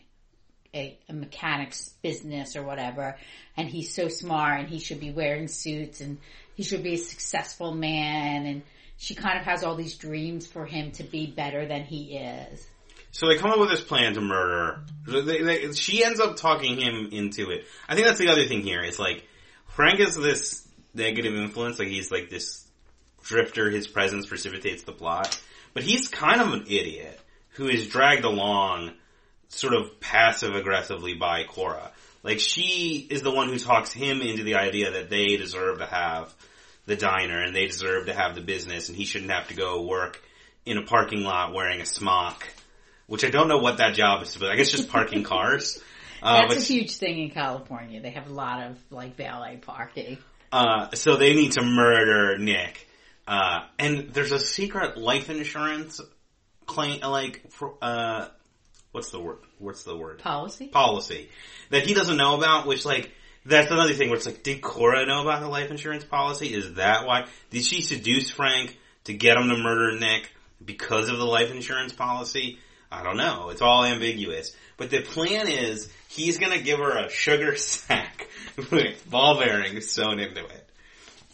[0.74, 3.16] a a mechanic's business or whatever,
[3.56, 6.18] and he's so smart and he should be wearing suits and
[6.54, 8.62] he should be a successful man and
[8.96, 12.66] she kind of has all these dreams for him to be better than he is.
[13.14, 14.80] So they come up with this plan to murder.
[15.06, 17.64] They, they, she ends up talking him into it.
[17.88, 18.82] I think that's the other thing here.
[18.82, 19.24] It's like
[19.68, 21.78] Frank is this negative influence.
[21.78, 22.66] Like he's like this
[23.22, 23.70] drifter.
[23.70, 25.40] His presence precipitates the plot,
[25.74, 28.90] but he's kind of an idiot who is dragged along,
[29.46, 31.92] sort of passive aggressively by Cora.
[32.24, 35.86] Like she is the one who talks him into the idea that they deserve to
[35.86, 36.34] have
[36.86, 39.82] the diner and they deserve to have the business, and he shouldn't have to go
[39.82, 40.20] work
[40.66, 42.44] in a parking lot wearing a smock
[43.06, 45.80] which I don't know what that job is, but I guess just parking cars.
[46.22, 48.00] Uh, That's a huge thing in California.
[48.00, 50.18] They have a lot of like valet parking.
[50.52, 52.88] uh, so they need to murder Nick.
[53.26, 56.00] Uh, and there's a secret life insurance
[56.66, 58.28] claim, like, for, uh,
[58.92, 59.38] what's the word?
[59.58, 60.18] What's the word?
[60.18, 60.68] Policy?
[60.68, 61.30] Policy.
[61.70, 63.10] That he doesn't know about, which like,
[63.46, 66.54] that's another thing where it's like, did Cora know about the life insurance policy?
[66.54, 67.26] Is that why?
[67.50, 70.30] Did she seduce Frank to get him to murder Nick
[70.64, 72.58] because of the life insurance policy?
[72.94, 73.50] I don't know.
[73.50, 74.54] It's all ambiguous.
[74.76, 78.28] But the plan is he's gonna give her a sugar sack
[78.70, 80.68] with ball bearings sewn into it.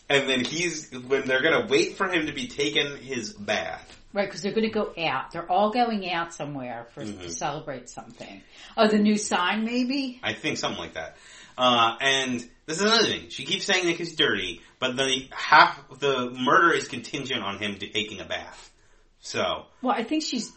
[0.08, 3.96] And then he's, when they're gonna wait for him to be taken his bath.
[4.12, 5.30] Right, because they're going to go out.
[5.30, 8.42] They're all going out somewhere for to celebrate something.
[8.76, 10.18] Oh, the new sign, maybe.
[10.20, 11.16] I think something like that.
[11.56, 13.28] Uh, and this is another thing.
[13.28, 17.76] She keeps saying Nick is dirty, but the half, the murder is contingent on him
[17.76, 18.72] taking a bath.
[19.20, 20.50] So, Well, I think she's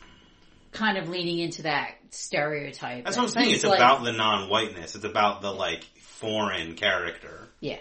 [0.74, 3.06] kind of leaning into that stereotype.
[3.06, 3.56] that's that what I'm saying.
[3.56, 4.96] It's like- about the non-whiteness.
[4.96, 7.48] It's about the, like, foreign character.
[7.60, 7.80] yeah.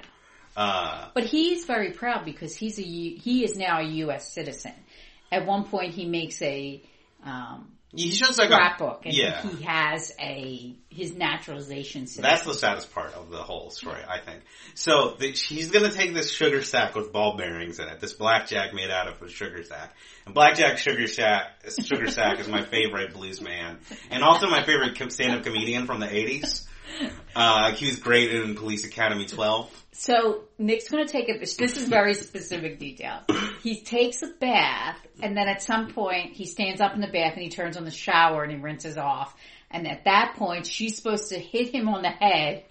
[0.54, 4.30] Uh, But he's very proud because he's a he is now a U.S.
[4.34, 4.74] citizen.
[5.30, 6.82] At one point, he makes a
[7.24, 9.42] um, he shows like scrapbook, a and yeah.
[9.42, 12.22] he has a his naturalization citizen.
[12.22, 14.42] That's the saddest part of the whole story, I think.
[14.74, 18.14] So the, she's going to take this sugar sack with ball bearings in it, this
[18.14, 19.94] blackjack made out of a sugar sack.
[20.24, 23.78] And blackjack sugar sack, sugar sack is my favorite blues man,
[24.10, 26.66] and also my favorite com- stand-up comedian from the '80s.
[27.34, 29.84] Uh, he was great in Police Academy 12.
[29.92, 31.38] So Nick's going to take a.
[31.38, 33.20] This is very specific detail.
[33.62, 37.34] He takes a bath, and then at some point he stands up in the bath
[37.34, 39.34] and he turns on the shower and he rinses off.
[39.70, 42.64] And at that point, she's supposed to hit him on the head,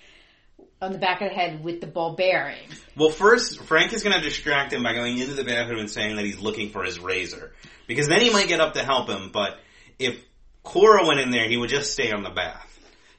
[0.81, 2.67] on the back of the head with the ball bearing.
[2.95, 6.15] Well, first, Frank is going to distract him by going into the bathroom and saying
[6.17, 7.53] that he's looking for his razor.
[7.87, 9.57] Because then he might get up to help him, but
[9.97, 10.23] if
[10.63, 12.70] Cora went in there, he would just stay on the bath.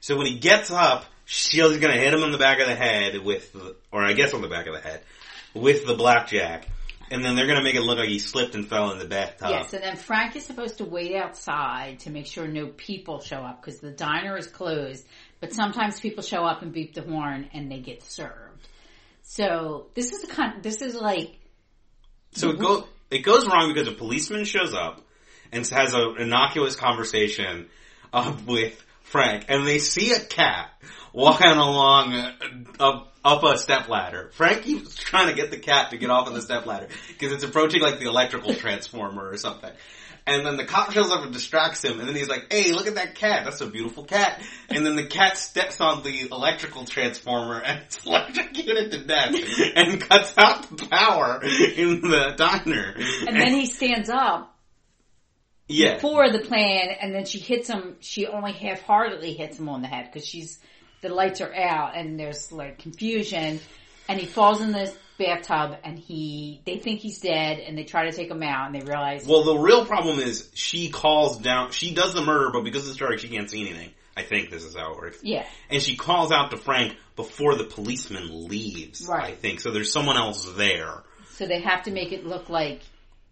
[0.03, 2.75] So when he gets up, she's going to hit him on the back of the
[2.75, 5.01] head with, the, or I guess on the back of the head,
[5.53, 6.67] with the blackjack.
[7.09, 9.05] And then they're going to make it look like he slipped and fell in the
[9.05, 9.51] bathtub.
[9.51, 13.37] Yes, and then Frank is supposed to wait outside to make sure no people show
[13.37, 15.07] up because the diner is closed.
[15.39, 18.67] But sometimes people show up and beep the horn and they get served.
[19.21, 20.61] So this is a kind.
[20.61, 21.37] This is like
[22.33, 25.01] So it go it goes wrong because a policeman shows up
[25.53, 27.69] and has an innocuous conversation
[28.11, 30.71] uh, with Frank, and they see a cat
[31.13, 32.13] walking along
[32.79, 34.31] up up a step ladder.
[34.33, 37.31] Frank keeps trying to get the cat to get off of the step ladder because
[37.31, 39.71] it's approaching like the electrical transformer or something.
[40.25, 42.87] And then the cop shows up and distracts him, and then he's like, "Hey, look
[42.87, 43.43] at that cat!
[43.43, 48.05] That's a beautiful cat!" And then the cat steps on the electrical transformer and it's
[48.05, 49.35] electrocuted to death,
[49.75, 52.95] and cuts out the power in the diner.
[53.27, 54.52] And then he stands up
[55.67, 57.95] yeah, for the plan, and then she hits him.
[57.99, 60.59] She only half-heartedly hits him on the head because she's
[61.01, 63.59] the lights are out and there's like confusion,
[64.07, 68.09] and he falls in the bathtub and he they think he's dead and they try
[68.09, 71.71] to take him out and they realize Well, the real problem is she calls down.
[71.71, 73.91] She does the murder, but because it's dark, she can't see anything.
[74.17, 75.19] I think this is how it works.
[75.21, 79.07] yeah And she calls out to Frank before the policeman leaves.
[79.07, 79.33] Right.
[79.33, 79.71] I think so.
[79.71, 81.03] There's someone else there.
[81.33, 82.81] so they have to make it look like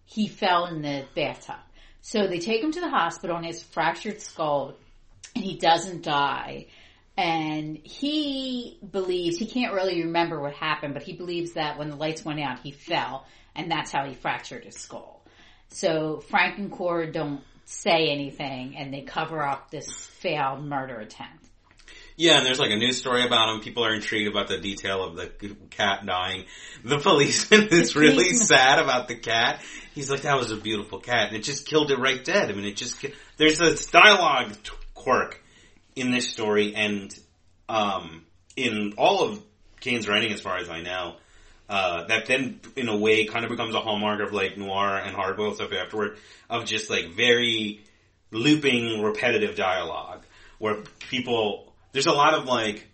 [0.06, 1.56] he fell in the bathtub.
[2.02, 4.76] So they take him to the hospital and a fractured skull
[5.36, 6.68] and he doesn't die.
[7.18, 11.96] And he believes, he can't really remember what happened, but he believes that when the
[11.96, 13.26] lights went out, he fell
[13.56, 15.24] and that's how he fractured his skull.
[15.70, 21.41] So Frank and Cora don't say anything and they cover up this failed murder attempt.
[22.22, 23.62] Yeah, and there's like a news story about him.
[23.62, 26.46] People are intrigued about the detail of the cat dying.
[26.84, 29.60] The policeman is really sad about the cat.
[29.96, 32.52] He's like, that was a beautiful cat, and it just killed it right dead.
[32.52, 33.04] I mean, it just,
[33.38, 35.42] there's this dialogue t- quirk
[35.96, 37.12] in this story, and,
[37.68, 38.24] um,
[38.56, 39.44] in all of
[39.80, 41.16] Cain's writing, as far as I know,
[41.70, 45.16] uh, that then, in a way, kind of becomes a hallmark of like noir and
[45.16, 46.20] hardboiled stuff afterward,
[46.52, 47.84] of just like very
[48.30, 50.24] looping, repetitive dialogue,
[50.60, 52.88] where people, there's a lot of like,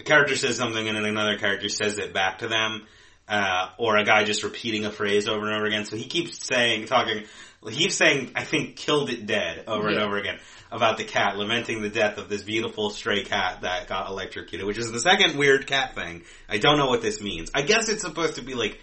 [0.00, 2.86] a character says something and then another character says it back to them,
[3.28, 5.84] uh, or a guy just repeating a phrase over and over again.
[5.84, 7.24] So he keeps saying, talking,
[7.68, 10.38] he keeps saying, I think killed it dead over and over again
[10.70, 14.78] about the cat, lamenting the death of this beautiful stray cat that got electrocuted, which
[14.78, 16.24] is the second weird cat thing.
[16.48, 17.50] I don't know what this means.
[17.54, 18.80] I guess it's supposed to be like,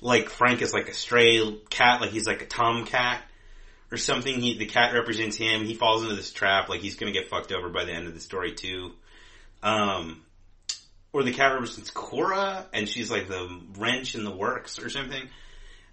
[0.00, 3.22] like Frank is like a stray cat, like he's like a tomcat
[3.90, 4.40] or something.
[4.40, 5.64] He, the cat represents him.
[5.64, 8.14] He falls into this trap, like he's gonna get fucked over by the end of
[8.14, 8.92] the story too.
[9.64, 10.22] Um,
[11.12, 15.22] or the cat represents Cora, and she's like the wrench in the works or something.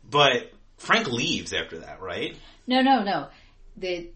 [0.08, 2.36] But Frank leaves after that, right?
[2.68, 3.30] No, no, no.
[3.78, 4.10] The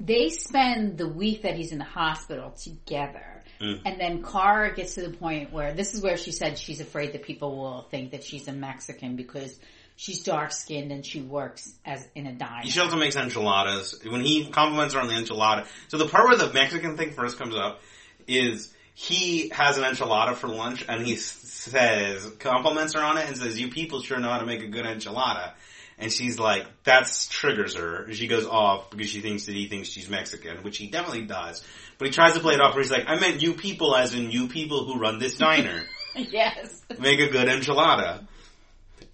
[0.00, 3.44] they spend the week that he's in the hospital together.
[3.84, 7.12] And then Cora gets to the point where this is where she said she's afraid
[7.12, 9.56] that people will think that she's a Mexican because
[9.94, 12.68] she's dark skinned and she works as in a diner.
[12.68, 14.00] She also makes enchiladas.
[14.04, 17.38] When he compliments her on the enchilada, so the part where the Mexican thing first
[17.38, 17.80] comes up
[18.26, 23.36] is he has an enchilada for lunch and he says, compliments her on it and
[23.36, 25.52] says, you people sure know how to make a good enchilada.
[25.98, 28.12] And she's like, that triggers her.
[28.12, 31.62] She goes off because she thinks that he thinks she's Mexican, which he definitely does.
[31.98, 34.14] But he tries to play it off where he's like, I meant you people as
[34.14, 35.82] in you people who run this diner.
[36.16, 36.82] yes.
[36.98, 38.26] make a good enchilada.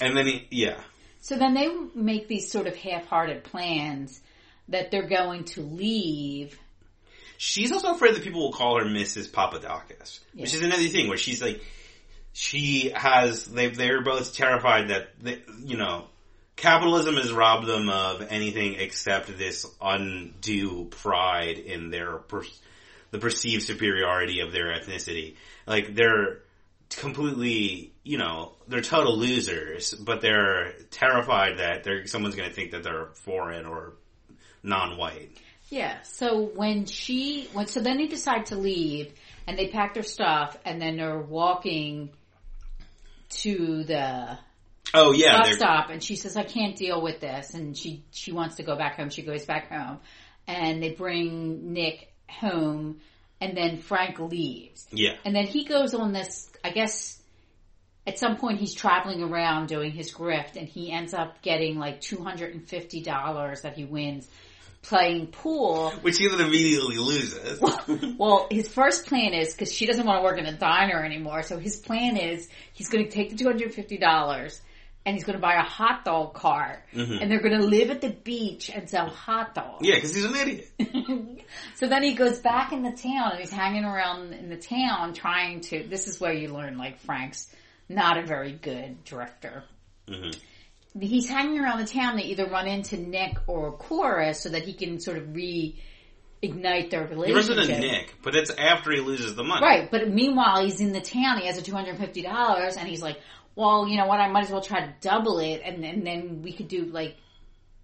[0.01, 0.81] And then he, yeah.
[1.21, 4.21] So then they make these sort of half-hearted plans
[4.69, 6.59] that they're going to leave.
[7.41, 9.31] She's also afraid that people will call her Mrs.
[9.31, 11.63] Papadakis, which is another thing where she's like,
[12.33, 16.07] she has, they, they're both terrified that, they, you know,
[16.57, 22.43] capitalism has robbed them of anything except this undue pride in their, per,
[23.13, 25.37] the perceived superiority of their ethnicity.
[25.65, 26.41] Like, they're,
[26.91, 32.73] completely, you know, they're total losers, but they're terrified that they're, someone's going to think
[32.73, 33.93] that they're foreign or
[34.63, 35.37] non-white.
[35.71, 36.01] Yeah.
[36.03, 39.13] So when she when so then they decide to leave
[39.47, 42.11] and they pack their stuff and then they're walking
[43.31, 44.39] to the
[44.95, 48.33] Oh yeah, bus stop and she says I can't deal with this and she she
[48.33, 49.11] wants to go back home.
[49.11, 49.99] She goes back home
[50.47, 53.01] and they bring Nick home
[53.41, 54.87] and then Frank leaves.
[54.91, 57.21] yeah, And then he goes on this I guess
[58.07, 62.01] at some point he's traveling around doing his grift and he ends up getting like
[62.01, 64.27] $250 that he wins
[64.89, 67.61] playing pool which he then immediately loses.
[68.19, 71.43] well, his first plan is because she doesn't want to work in a diner anymore.
[71.43, 74.61] So his plan is he's going to take the two hundred fifty dollars
[75.05, 77.15] and he's going to buy a hot dog cart, mm-hmm.
[77.15, 79.79] and they're going to live at the beach and sell hot dogs.
[79.81, 80.71] yeah, because he's an idiot.
[81.77, 85.15] So then he goes back in the town and he's hanging around in the town
[85.15, 85.83] trying to.
[85.89, 87.51] This is where you learn like Frank's
[87.89, 89.65] not a very good drifter.
[90.09, 90.39] Mm-hmm.
[91.01, 94.73] He's hanging around the town to either run into Nick or Cora so that he
[94.73, 97.27] can sort of reignite their relationship.
[97.27, 99.65] He runs into Nick, but it's after he loses the money.
[99.65, 101.39] Right, but meanwhile he's in the town.
[101.39, 103.21] He has a two hundred fifty dollars, and he's like,
[103.55, 104.21] "Well, you know what?
[104.21, 107.17] I might as well try to double it, and, and then we could do like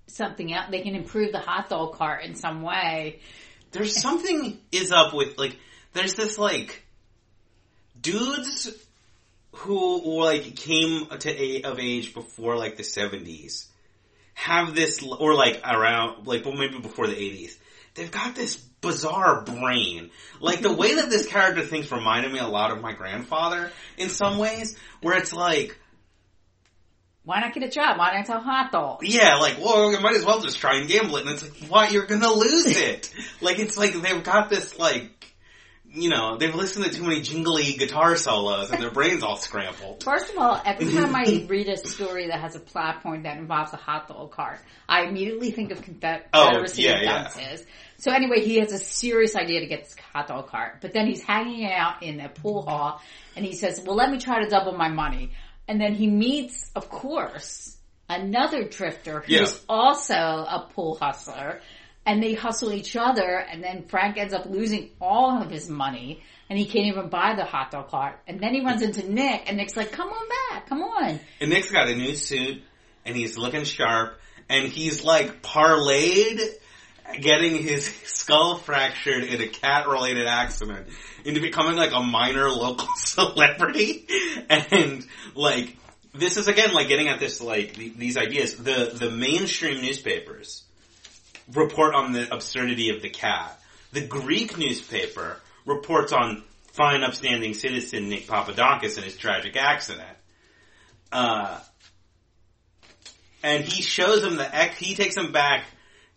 [0.06, 0.66] something else.
[0.70, 3.20] They can improve the hot dog cart in some way."
[3.70, 5.58] There's something is up with like
[5.94, 6.84] there's this like
[8.00, 8.70] dudes
[9.54, 13.66] who like came to a, of age before like the 70s
[14.34, 17.56] have this or like around like well maybe before the 80s
[17.94, 22.46] they've got this bizarre brain like the way that this character thinks reminded me a
[22.46, 25.78] lot of my grandfather in some ways where it's like
[27.24, 27.96] Why not get a job?
[27.96, 29.06] Why not sell hot dogs?
[29.08, 31.22] yeah, like, well, you might as well just try and gamble it.
[31.26, 31.88] And it's like, why?
[31.88, 33.10] You're gonna lose it.
[33.40, 35.23] like, it's like they've got this, like,
[35.94, 40.02] you know, they've listened to too many jingly guitar solos and their brains all scrambled.
[40.02, 43.38] First of all, every time I read a story that has a plot point that
[43.38, 47.56] involves a hot dog cart, I immediately think of Oh, Confederacy yeah, of yeah.
[47.98, 51.06] So anyway, he has a serious idea to get this hot dog cart, but then
[51.06, 53.00] he's hanging out in a pool hall
[53.36, 55.30] and he says, well, let me try to double my money.
[55.68, 57.76] And then he meets, of course,
[58.08, 59.46] another drifter who's Yeah.
[59.68, 61.60] also a pool hustler.
[62.06, 66.22] And they hustle each other, and then Frank ends up losing all of his money,
[66.50, 68.18] and he can't even buy the hot dog cart.
[68.26, 71.50] And then he runs into Nick, and Nick's like, "Come on back, come on." And
[71.50, 72.62] Nick's got a new suit
[73.04, 76.40] and he's looking sharp and he's like parlayed
[77.20, 80.88] getting his skull fractured in a cat related accident
[81.24, 84.06] into becoming like a minor local celebrity
[84.48, 85.76] and like
[86.14, 90.63] this is again like getting at this like th- these ideas the the mainstream newspapers
[91.52, 93.58] report on the absurdity of the cat
[93.92, 96.42] the greek newspaper reports on
[96.72, 100.16] fine upstanding citizen nick papadakis and his tragic accident
[101.12, 101.60] uh,
[103.44, 104.76] and he shows him the ex.
[104.78, 105.64] He takes him back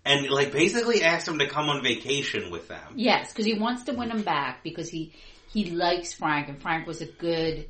[0.06, 2.94] and like basically asks him to come on vacation with them.
[2.96, 5.14] Yes, because he wants to win him back because he
[5.52, 7.68] he likes Frank, and Frank was a good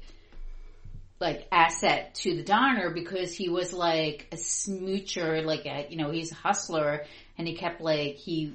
[1.20, 6.12] like asset to the diner because he was like a smoocher, like a you know
[6.12, 7.06] he's a hustler,
[7.38, 8.54] and he kept like he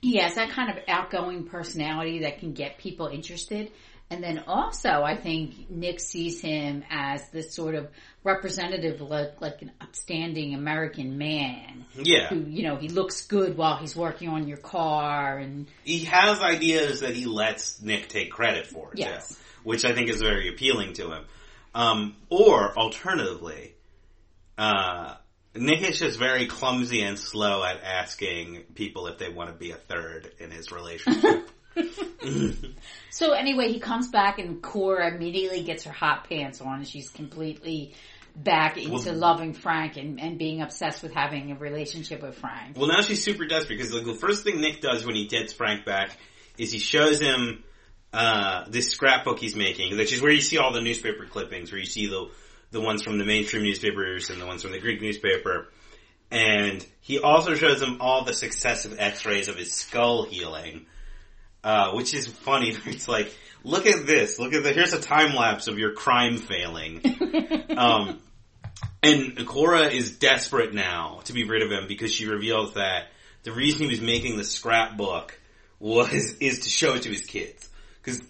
[0.00, 3.70] he has that kind of outgoing personality that can get people interested.
[4.12, 7.88] And then also, I think Nick sees him as this sort of
[8.24, 13.76] representative, like like an upstanding American man Yeah, who you know he looks good while
[13.76, 18.66] he's working on your car and he has ideas that he lets Nick take credit
[18.66, 19.28] for Yes.
[19.28, 21.24] too, which I think is very appealing to him.
[21.74, 23.74] Um, or alternatively,
[24.58, 25.14] uh,
[25.54, 29.70] Nick is just very clumsy and slow at asking people if they want to be
[29.70, 31.48] a third in his relationship.
[33.10, 37.10] So anyway, he comes back and Cora immediately gets her hot pants on and she's
[37.10, 37.94] completely
[38.34, 42.78] back into Well- loving Frank and, and being obsessed with having a relationship with Frank.
[42.78, 45.52] Well, now she's super desperate because like the first thing Nick does when he gets
[45.52, 46.16] Frank back
[46.56, 47.62] is he shows him
[48.12, 51.78] uh, this scrapbook he's making, which is where you see all the newspaper clippings, where
[51.78, 52.30] you see the
[52.72, 55.68] the ones from the mainstream newspapers and the ones from the Greek newspaper.
[56.30, 60.86] And he also shows him all the successive X-rays of his skull healing,
[61.64, 62.76] uh, which is funny.
[62.86, 64.38] It's like, look at this.
[64.38, 64.72] Look at the.
[64.72, 67.02] Here's a time lapse of your crime failing.
[67.76, 68.20] um,
[69.02, 73.08] and Cora is desperate now to be rid of him because she reveals that
[73.42, 75.38] the reason he was making the scrapbook
[75.78, 77.69] was is to show it to his kids
[78.02, 78.22] because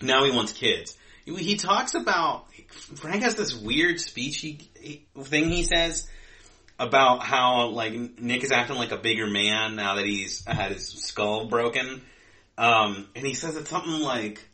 [0.00, 0.96] now he wants kids.
[1.24, 2.46] He, talks about
[2.96, 6.08] Frank has this weird speech he, he, thing he says
[6.78, 10.88] about how like Nick is acting like a bigger man now that he's had his
[10.88, 12.02] skull broken,
[12.58, 14.44] um, and he says it's something like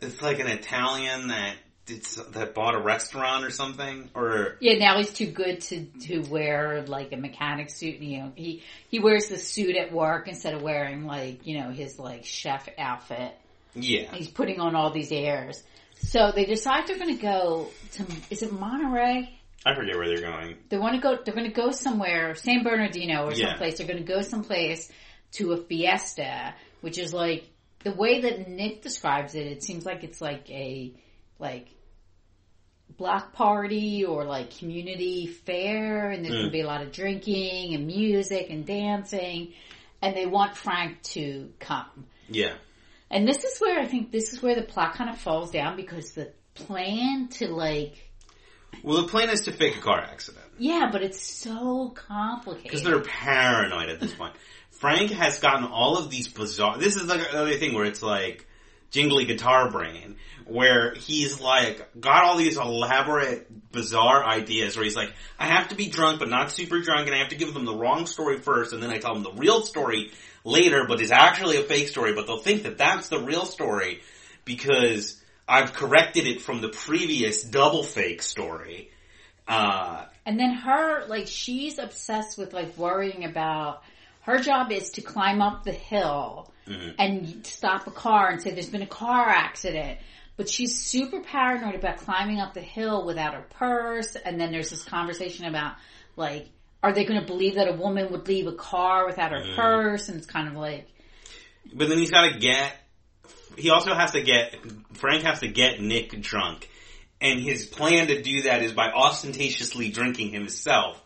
[0.00, 1.54] it's like an Italian that
[1.86, 6.20] it's, that bought a restaurant or something, or Yeah, now he's too good to to
[6.30, 8.00] wear like a mechanic suit.
[8.00, 11.70] You know, he he wears the suit at work instead of wearing like you know
[11.70, 13.32] his like chef outfit.
[13.74, 15.62] yeah, He's putting on all these airs.
[15.96, 19.38] So they decide they're going to go to is it Monterey?
[19.66, 20.56] I forget where they're going.
[20.68, 21.16] They want to go.
[21.24, 23.48] They're going to go somewhere, San Bernardino or Yeah.
[23.48, 23.78] someplace.
[23.78, 24.90] They're going to go someplace
[25.32, 27.44] to a fiesta, which is like
[27.82, 29.46] the way that Nick describes it.
[29.46, 30.92] It seems like it's like a
[31.44, 31.68] like
[32.96, 36.52] block party or like community fair, and there's going to mm.
[36.52, 39.52] be a lot of drinking and music and dancing.
[40.00, 42.06] And they want Frank to come.
[42.28, 42.54] Yeah,
[43.10, 45.76] And this is where I think this is where the plot kind of falls down
[45.76, 48.10] because the plan to like
[48.82, 50.44] well, the plan is to fake a car accident.
[50.58, 52.64] yeah, but it's so complicated.
[52.64, 54.34] Because they're paranoid at this point.
[54.70, 56.78] Frank has gotten all of these bizarre.
[56.78, 58.46] This is like another thing where it's like
[58.90, 60.16] jingly guitar brain,
[60.46, 64.76] where he's like got all these elaborate, bizarre ideas.
[64.76, 67.30] Where he's like, I have to be drunk, but not super drunk, and I have
[67.30, 70.12] to give them the wrong story first, and then I tell them the real story
[70.44, 72.14] later, but it's actually a fake story.
[72.14, 74.00] But they'll think that that's the real story
[74.44, 78.90] because I've corrected it from the previous double fake story.
[79.46, 83.82] Uh, And then her, like, she's obsessed with like worrying about
[84.22, 86.50] her job is to climb up the hill
[86.98, 89.98] and stop a car and say there's been a car accident.
[90.36, 94.16] But she's super paranoid about climbing up the hill without her purse.
[94.16, 95.76] And then there's this conversation about
[96.16, 96.48] like,
[96.82, 99.56] are they going to believe that a woman would leave a car without her mm.
[99.56, 100.08] purse?
[100.08, 100.88] And it's kind of like,
[101.72, 102.72] But then he's got to get.
[103.56, 104.56] He also has to get
[104.94, 106.68] Frank has to get Nick drunk,
[107.20, 111.00] and his plan to do that is by ostentatiously drinking himself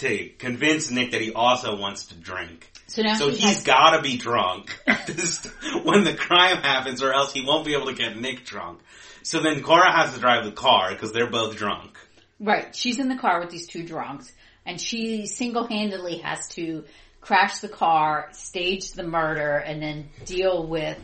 [0.00, 2.70] to convince Nick that he also wants to drink.
[2.86, 7.32] so now So he's has, got to be drunk when the crime happens, or else
[7.32, 8.80] he won't be able to get Nick drunk.
[9.22, 11.96] So then Cora has to drive the car because they're both drunk.
[12.38, 12.74] Right.
[12.74, 14.32] She's in the car with these two drunks
[14.64, 16.84] and she single-handedly has to
[17.20, 20.98] crash the car, stage the murder, and then deal with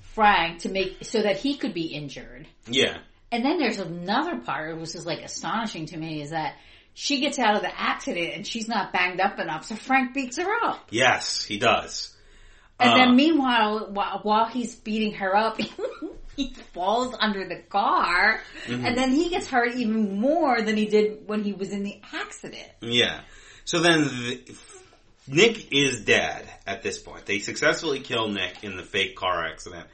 [0.00, 2.46] Frank to make, so that he could be injured.
[2.66, 2.98] Yeah,
[3.30, 6.56] And then there's another part, which is like astonishing to me, is that
[7.00, 10.36] she gets out of the accident and she's not banged up enough, so Frank beats
[10.36, 10.88] her up.
[10.90, 12.12] yes, he does.
[12.80, 15.60] And Uh, then meanwhile, while, while he's beating her up,
[16.36, 18.84] he falls under the car, Mm-hmm.
[18.84, 22.00] and then he gets hurt even more than he did when he was in the
[22.12, 22.68] accident.
[22.80, 23.20] Yeah.
[23.64, 24.56] So then the,
[25.28, 27.26] Nick is dead at this point.
[27.26, 29.86] They successfully kill Nick in the fake car accident.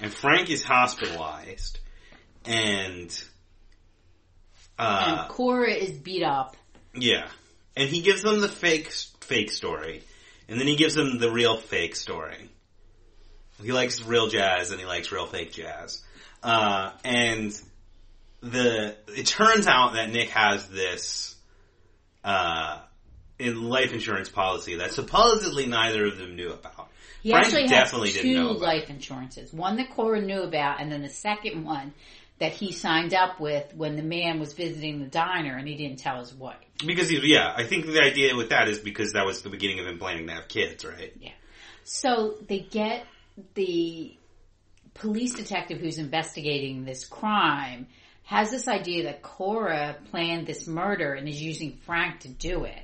[0.00, 1.78] And Frank is hospitalized.
[2.44, 3.08] And,
[4.78, 6.56] uh, and Cora is beat up.
[6.94, 7.28] yeah.
[7.74, 10.02] And he gives them the fake, fake story.
[10.48, 12.50] And then he gives them the real fake story.
[13.62, 16.02] He likes real jazz and he likes real fake jazz.
[16.42, 17.58] Uh, and
[18.42, 21.34] the, it turns out that Nick has this,
[22.24, 22.80] uh,
[23.38, 26.88] in life insurance policy that supposedly neither of them knew about.
[27.22, 28.60] He Frank actually definitely didn't two know about.
[28.60, 29.52] life insurances.
[29.52, 31.94] One that Cora knew about, and then the second one
[32.42, 36.00] that he signed up with when the man was visiting the diner, and he didn't
[36.00, 36.56] tell his wife.
[36.84, 39.78] Because he, yeah, I think the idea with that is because that was the beginning
[39.78, 41.12] of him planning to have kids, right?
[41.20, 41.30] Yeah.
[41.84, 43.06] So they get
[43.54, 44.16] the
[44.94, 47.86] police detective who's investigating this crime
[48.24, 52.82] has this idea that Cora planned this murder and is using Frank to do it.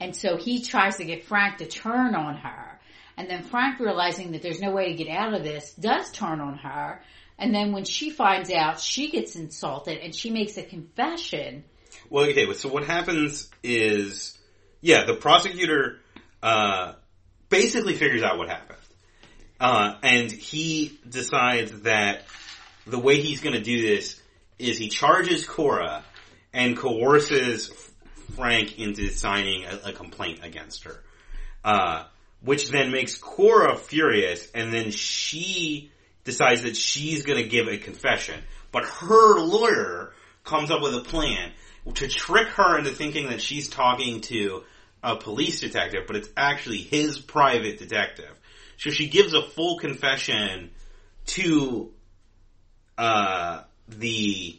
[0.00, 2.78] And so he tries to get Frank to turn on her.
[3.16, 6.40] And then Frank realizing that there's no way to get out of this does turn
[6.40, 7.00] on her.
[7.42, 11.64] And then when she finds out, she gets insulted and she makes a confession.
[12.08, 14.38] Well, okay, so what happens is,
[14.80, 15.98] yeah, the prosecutor,
[16.40, 16.92] uh,
[17.48, 18.78] basically figures out what happened.
[19.58, 22.22] Uh, and he decides that
[22.86, 24.20] the way he's gonna do this
[24.60, 26.04] is he charges Cora
[26.52, 27.72] and coerces
[28.36, 31.02] Frank into signing a, a complaint against her.
[31.64, 32.04] Uh,
[32.40, 35.91] which then makes Cora furious and then she
[36.24, 38.40] decides that she's gonna give a confession.
[38.70, 40.12] But her lawyer
[40.44, 41.52] comes up with a plan
[41.94, 44.64] to trick her into thinking that she's talking to
[45.02, 48.38] a police detective, but it's actually his private detective.
[48.78, 50.70] So she gives a full confession
[51.26, 51.92] to
[52.96, 54.58] uh, the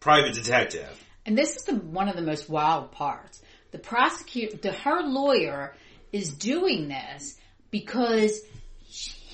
[0.00, 1.02] private detective.
[1.26, 3.40] And this is the, one of the most wild parts.
[3.70, 5.74] The prosecutor, the, her lawyer
[6.12, 7.36] is doing this
[7.70, 8.40] because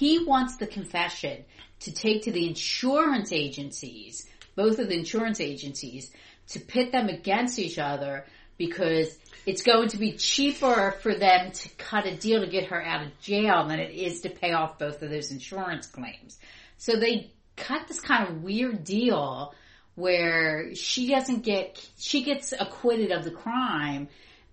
[0.01, 1.45] he wants the confession
[1.81, 4.27] to take to the insurance agencies,
[4.57, 6.11] both of the insurance agencies,
[6.49, 8.25] to pit them against each other
[8.57, 12.83] because it's going to be cheaper for them to cut a deal to get her
[12.83, 16.39] out of jail than it is to pay off both of those insurance claims.
[16.79, 19.55] So they cut this kind of weird deal
[19.97, 24.09] where she doesn't get, she gets acquitted of the crime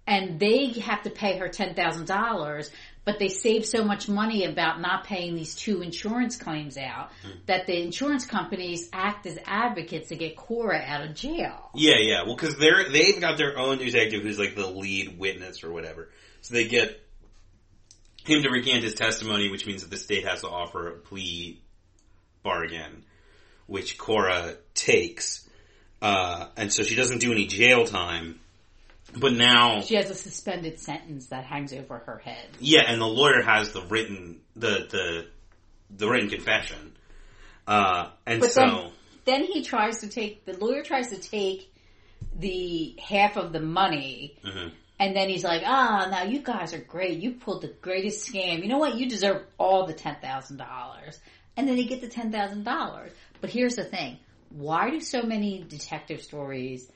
[0.08, 2.70] and they have to pay her $10,000,
[3.08, 7.10] but they save so much money about not paying these two insurance claims out
[7.46, 11.70] that the insurance companies act as advocates to get Cora out of jail.
[11.74, 12.24] Yeah, yeah.
[12.26, 16.10] Well, because they're they've got their own detective who's like the lead witness or whatever.
[16.42, 17.02] So they get
[18.26, 21.62] him to recant his testimony, which means that the state has to offer a plea
[22.44, 23.06] bargain,
[23.68, 25.48] which Cora takes.
[26.02, 28.42] Uh, and so she doesn't do any jail time.
[29.16, 32.46] But now, She has a suspended sentence that hangs over her head.
[32.60, 35.28] yeah, and the lawyer has the written the the
[35.90, 36.94] the written confession.
[37.66, 38.92] Uh, and But so then,
[39.26, 41.74] then he tries to take, the lawyer tries to take
[42.38, 44.72] the half of the money Mhm.
[45.00, 47.20] and then he's like, ah, now you guys are great.
[47.20, 48.62] You pulled the greatest scam.
[48.62, 48.98] You know what?
[48.98, 51.20] You deserve all the $10,000.
[51.56, 53.12] And then they get the $10,000.
[53.42, 54.18] But here's the thing.
[54.50, 56.90] Why do so many detective stories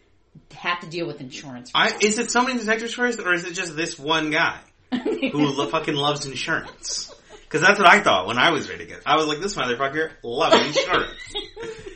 [0.54, 1.72] have to deal with insurance?
[1.74, 4.60] I, is it so many detective stories, or is it just this one guy
[4.92, 7.14] who lo- fucking loves insurance?
[7.44, 9.02] Because that's what I thought when I was reading it.
[9.06, 11.18] I was like, this motherfucker loves insurance.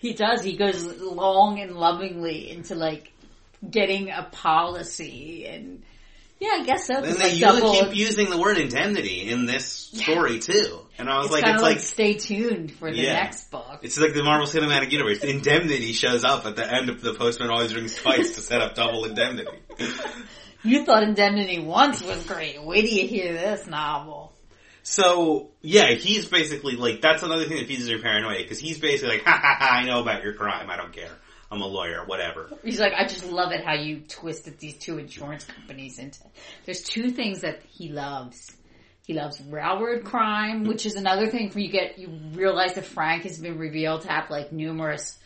[0.00, 0.42] He does.
[0.42, 3.12] He goes long and lovingly into like
[3.68, 5.82] getting a policy and
[6.40, 6.96] yeah, I guess so.
[6.96, 7.72] and It's they like double.
[7.74, 10.80] keep using the word indemnity in this story too.
[10.98, 13.14] And I was It's like, it's like, like, stay tuned for the Yeah.
[13.14, 13.80] next book.
[13.82, 15.22] it's like the Marvel Cinematic Universe.
[15.24, 18.74] Indemnity shows up at the end of the Postman Always Rings Twice to set up
[18.74, 19.58] double indemnity.
[20.62, 22.62] You thought Indemnity once was great.
[22.62, 24.30] Wait till you hear this novel.
[24.82, 29.16] So yeah, he's basically like that's another thing that feeds your paranoia because he's basically
[29.16, 30.68] like, ha ha ha, I know about your crime.
[30.68, 31.08] I don't care.
[31.50, 32.48] I'm a lawyer, whatever.
[32.62, 36.20] He's like, I just love it how you twisted these two insurance companies into.
[36.64, 38.52] There's two things that he loves.
[39.04, 41.50] He loves railroad crime, which is another thing.
[41.50, 45.18] For you get you realize that Frank has been revealed to have like numerous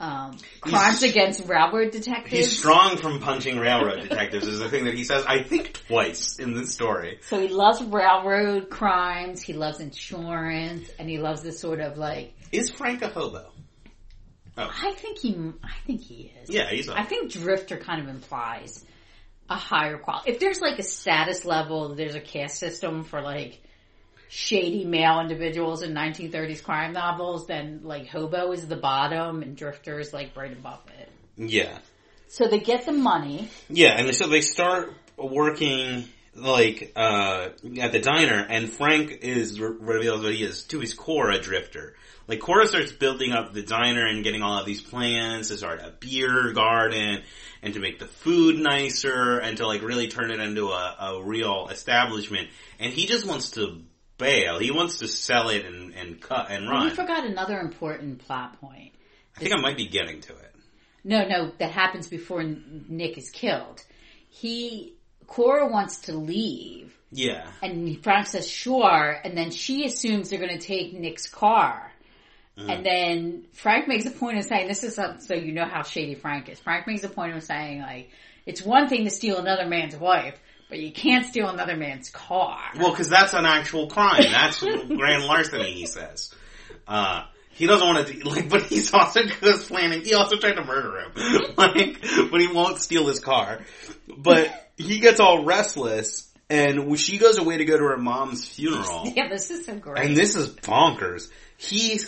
[0.00, 2.32] um, crimes He's- against railroad detectives.
[2.32, 6.38] He's strong from punching railroad detectives is the thing that he says, I think twice
[6.38, 7.20] in this story.
[7.22, 9.40] So he loves railroad crimes.
[9.40, 12.34] He loves insurance, and he loves this sort of like.
[12.52, 13.50] Is Frank a hobo?
[14.56, 15.36] I think he.
[15.62, 16.50] I think he is.
[16.50, 18.84] Yeah, he's a I think drifter kind of implies
[19.48, 20.30] a higher quality.
[20.30, 23.60] If there's like a status level, there's a caste system for like
[24.28, 29.98] shady male individuals in 1930s crime novels, then like hobo is the bottom and drifter
[30.00, 31.08] is like right above it.
[31.36, 31.78] Yeah.
[32.28, 33.48] So they get the money.
[33.68, 37.50] Yeah, and so they start working like uh
[37.80, 41.38] at the diner and Frank is re- reveals what he is to his core a
[41.40, 41.94] drifter.
[42.26, 45.80] Like Cora starts building up the diner and getting all of these plans to start
[45.80, 47.22] a beer garden
[47.62, 51.22] and to make the food nicer and to like really turn it into a, a
[51.22, 52.48] real establishment.
[52.78, 53.82] And he just wants to
[54.16, 54.58] bail.
[54.58, 56.84] He wants to sell it and, and cut and run.
[56.86, 58.92] We forgot another important plot point.
[59.36, 60.54] I think I might be getting to it.
[61.02, 63.82] No, no, that happens before Nick is killed.
[64.30, 64.94] He,
[65.26, 67.46] Cora wants to leave Yeah.
[67.62, 71.90] and Frank says sure, and then she assumes they're going to take Nick's car.
[72.56, 75.82] And then Frank makes a point of saying, this is a, so you know how
[75.82, 76.60] shady Frank is.
[76.60, 78.10] Frank makes a point of saying like,
[78.46, 80.34] it's one thing to steal another man's wife,
[80.68, 82.60] but you can't steal another man's car.
[82.76, 84.22] Well, because that's an actual crime.
[84.30, 86.32] That's grand larceny, he says.
[86.86, 90.64] Uh, he doesn't want to, like, but he's also just planning, he also tried to
[90.64, 91.12] murder him.
[91.56, 92.00] like,
[92.30, 93.60] but he won't steal his car.
[94.16, 98.46] But he gets all restless, and when she goes away to go to her mom's
[98.46, 100.04] funeral, yeah, this is so great.
[100.04, 101.28] and this is bonkers.
[101.56, 101.98] He,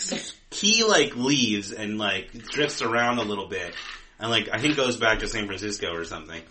[0.51, 3.73] he like leaves and like drifts around a little bit,
[4.19, 6.41] and like, I think goes back to San Francisco or something.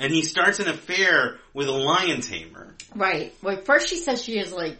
[0.00, 2.74] And he starts an affair with a lion tamer.
[2.94, 3.34] right.
[3.42, 4.76] Well, first she says she is like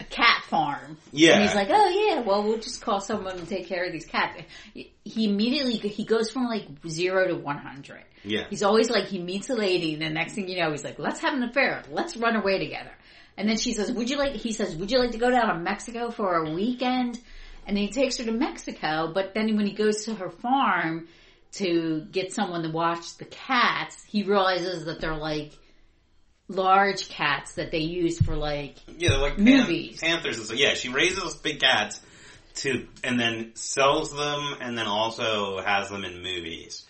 [0.00, 0.96] a cat farm.
[1.12, 1.34] Yeah.
[1.34, 4.06] And he's like, oh yeah, well we'll just call someone to take care of these
[4.06, 4.40] cats.
[4.72, 8.04] He immediately, he goes from like zero to 100.
[8.24, 8.46] Yeah.
[8.50, 10.98] He's always like, he meets a lady and the next thing you know, he's like,
[10.98, 11.82] let's have an affair.
[11.90, 12.92] Let's run away together.
[13.36, 15.48] And then she says, would you like, he says, would you like to go down
[15.48, 17.20] to Mexico for a weekend?
[17.66, 21.06] And he takes her to Mexico, but then when he goes to her farm
[21.52, 25.52] to get someone to watch the cats, he realizes that they're like
[26.48, 30.00] large cats that they use for like, Yeah, they're like pan- Movies.
[30.00, 30.58] panthers and stuff.
[30.58, 32.00] Yeah, she raises big cats
[32.56, 36.84] to, and then sells them, and then also has them in movies.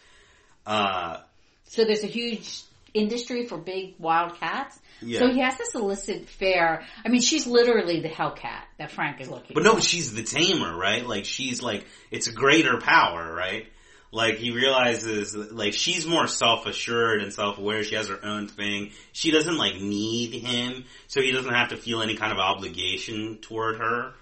[0.66, 1.18] Uh,
[1.64, 2.62] so there's a huge
[2.94, 4.78] industry for big wild cats.
[5.00, 5.20] Yeah.
[5.20, 6.84] So he has to solicit fair.
[7.04, 9.74] I mean, she's literally the Hellcat that Frank is looking but for.
[9.74, 11.06] no, she's the tamer, right?
[11.06, 13.66] Like she's like it's a greater power, right?
[14.10, 17.84] Like he realizes, like she's more self-assured and self-aware.
[17.84, 18.92] She has her own thing.
[19.12, 23.38] She doesn't like need him, so he doesn't have to feel any kind of obligation
[23.42, 24.14] toward her.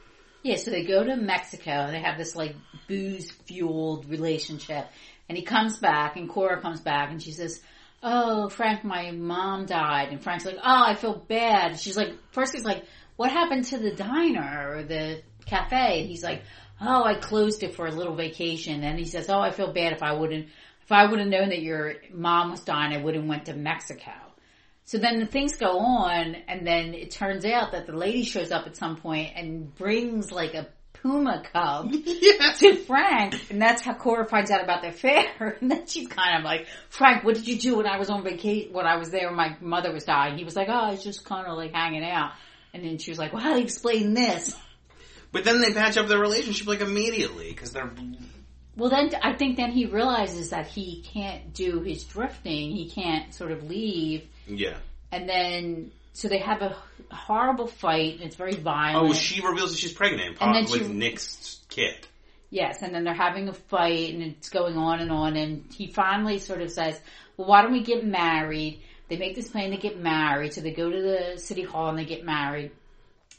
[0.43, 2.55] Yeah, so they go to Mexico and they have this like
[2.87, 4.87] booze fueled relationship.
[5.29, 7.61] And he comes back and Cora comes back and she says,
[8.03, 10.11] Oh, Frank, my mom died.
[10.11, 11.81] And Frank's like, Oh, I feel bad.
[11.81, 12.85] She's like, first he's like,
[13.17, 16.01] What happened to the diner or the cafe?
[16.01, 16.43] And he's like,
[16.81, 18.83] Oh, I closed it for a little vacation.
[18.85, 20.47] And he says, Oh, I feel bad if I wouldn't,
[20.83, 23.55] if I would have known that your mom was dying, I would have went to
[23.55, 24.13] Mexico.
[24.85, 28.53] So then the things go on, and then it turns out that the lady shows
[28.53, 32.53] up at some point and brings like a puma cub Yeah.
[32.59, 35.57] to Frank, and that's how Cora finds out about the affair.
[35.61, 38.23] And then she's kind of like, Frank, what did you do when I was on
[38.23, 38.73] vacation?
[38.73, 40.39] When I was there, when my mother was dying.
[40.39, 42.33] He was like, Oh, I was just kind of like hanging out.
[42.73, 44.57] And then she was like, Well, how do you explain this?
[45.33, 47.91] But then they patch up their relationship like immediately because they're
[48.77, 52.73] Well, then I think then he realizes that he can't do his drifting.
[52.73, 54.27] He can't sort of leave.
[54.47, 54.79] yeah.
[55.13, 56.77] And then, so they have a
[57.15, 58.15] horrible fight.
[58.15, 59.11] And it's very violent.
[59.11, 62.07] Oh, she reveals that she's pregnant And then with she- Nick's kid.
[62.51, 65.89] Yes, and then they're having a fight and it's going on and on and he
[65.89, 66.99] finally sort of says,
[67.37, 68.81] well, why don't we get married?
[69.09, 71.99] They make this plan to get married, so they go to the city hall and
[71.99, 72.71] they get married.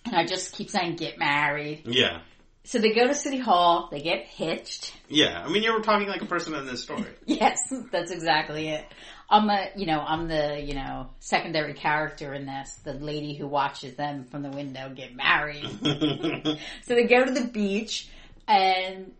[0.07, 1.83] And I just keep saying get married.
[1.85, 2.21] Yeah.
[2.63, 4.93] So they go to city hall, they get hitched.
[5.07, 5.41] Yeah.
[5.41, 7.05] I mean, you were talking like a person in this story.
[7.25, 7.59] Yes,
[7.91, 8.85] that's exactly it.
[9.29, 13.47] I'm a, you know, I'm the, you know, secondary character in this, the lady who
[13.47, 15.65] watches them from the window get married.
[16.83, 18.09] So they go to the beach
[18.47, 19.13] and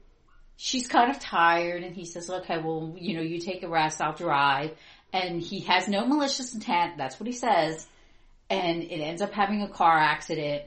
[0.57, 4.01] she's kind of tired and he says, okay, well, you know, you take a rest,
[4.01, 4.71] I'll drive.
[5.13, 6.97] And he has no malicious intent.
[6.97, 7.87] That's what he says.
[8.49, 10.63] And it ends up having a car accident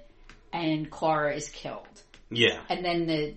[0.53, 1.87] and Clara is killed.
[2.31, 2.61] yeah.
[2.69, 3.35] And then the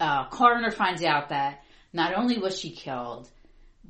[0.00, 3.28] uh, coroner finds out that not only was she killed,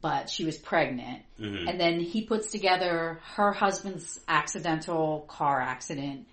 [0.01, 1.23] but she was pregnant.
[1.41, 1.69] Mhm.
[1.69, 6.27] And then he puts together her husband's accidental car accident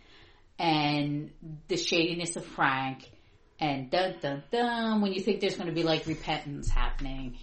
[0.59, 1.31] and
[1.67, 3.09] the shadiness of Frank
[3.59, 7.37] and dun dun dun when you think there's going to be like repentance happening.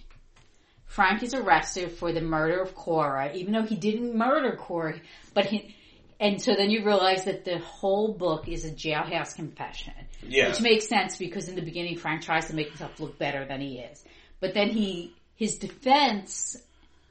[0.85, 4.99] Frank is arrested for the murder of Cora, even though he didn't murder Cora,
[5.33, 5.75] but he,
[6.19, 9.93] and so then you realize that the whole book is a jailhouse confession.
[10.21, 10.49] Yeah.
[10.49, 13.61] Which makes sense because in the beginning Frank tries to make himself look better than
[13.61, 14.03] he is.
[14.41, 16.57] But then he, his defense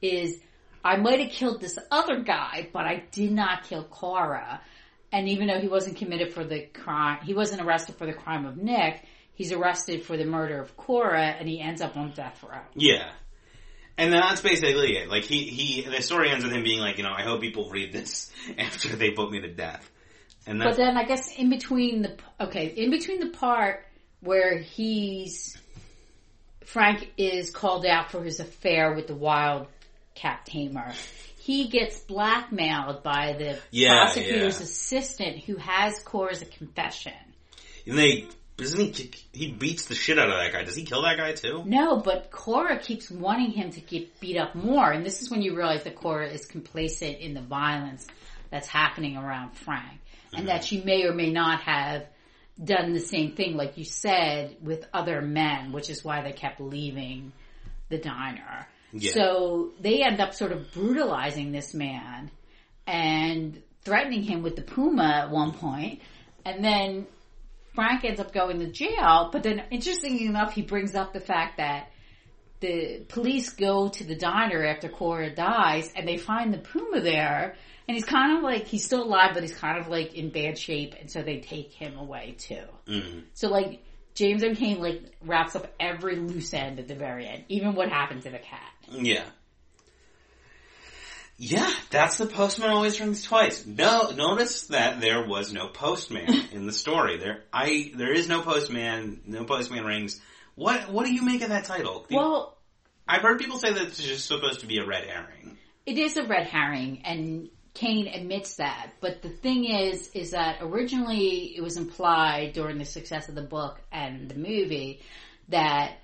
[0.01, 0.39] is,
[0.83, 4.61] I might have killed this other guy, but I did not kill Cora.
[5.11, 8.45] And even though he wasn't committed for the crime, he wasn't arrested for the crime
[8.45, 9.03] of Nick,
[9.33, 12.59] he's arrested for the murder of Cora and he ends up on death row.
[12.75, 13.09] Yeah.
[13.99, 15.09] And that's basically it.
[15.09, 17.69] Like he, he, the story ends with him being like, you know, I hope people
[17.69, 19.89] read this after they put me to death.
[20.47, 23.85] And But then I guess in between the okay, in between the part
[24.21, 25.57] where he's
[26.63, 29.67] Frank is called out for his affair with the wild
[30.15, 30.93] cat tamer.
[31.37, 34.63] He gets blackmailed by the Yeah, prosecutor's yeah.
[34.63, 37.13] assistant who has Cora's a confession.
[37.85, 38.27] and they,
[38.59, 40.63] doesn't he, kick- he beats the shit out of that guy.
[40.63, 41.63] Does he kill that guy too?
[41.65, 45.41] No, but Cora keeps wanting him to get beat up more, and this is when
[45.41, 48.05] you realize that Cora is complacent in the violence
[48.51, 49.99] that's happening around Frank,
[50.33, 50.77] and that mm-hmm.
[50.77, 52.05] she may or may not have
[52.63, 56.59] done the same thing, like you said, with other men, which is why they kept
[56.59, 57.31] leaving
[57.89, 58.67] the diner.
[58.91, 59.13] Yeah.
[59.13, 62.31] So they end up sort of brutalizing this man
[62.85, 66.01] and threatening him with the puma at one point,
[66.43, 67.07] and then
[67.79, 71.55] Frank ends up going to jail, but then interestingly enough, he brings up the fact
[71.57, 71.89] that
[72.59, 77.55] the police go to the diner after Cora dies and they find the puma there
[77.87, 80.57] and he's kind of like, he's still alive, but he's kind of like in bad
[80.57, 82.65] shape and so they take him away too.
[82.85, 83.23] Mhm.
[83.33, 83.81] So like,
[84.13, 84.57] James M.
[84.57, 88.29] Cain like wraps up every loose end at the very end, even what happened to
[88.29, 88.73] the cat.
[88.91, 89.23] Yeah.
[91.41, 93.65] Yeah, that's the postman always rings twice.
[93.65, 97.17] No, notice that there was no postman in the story.
[97.17, 99.21] There, I, there is no postman.
[99.25, 100.19] No postman rings.
[100.55, 102.05] What, what do you make of that title?
[102.11, 102.57] Well,
[103.07, 105.57] I've heard people say that it's just supposed to be a red herring.
[105.85, 108.91] It is a red herring, and Cain admits that.
[108.99, 113.41] But the thing is, is that originally it was implied during the success of the
[113.41, 114.99] book and the movie
[115.47, 115.99] that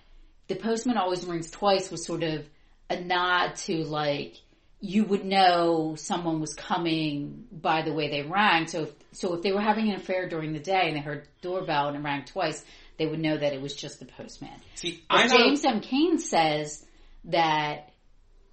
[0.48, 2.46] the postman always rings twice was sort of
[2.90, 4.38] a nod to like
[4.80, 8.68] you would know someone was coming by the way they rang.
[8.68, 11.28] So, if, so if they were having an affair during the day and they heard
[11.42, 12.64] doorbell and it rang twice,
[12.98, 14.58] they would know that it was just the postman.
[14.76, 15.38] See, But I know.
[15.38, 15.82] James M.
[15.82, 16.86] Cain says
[17.26, 17.92] that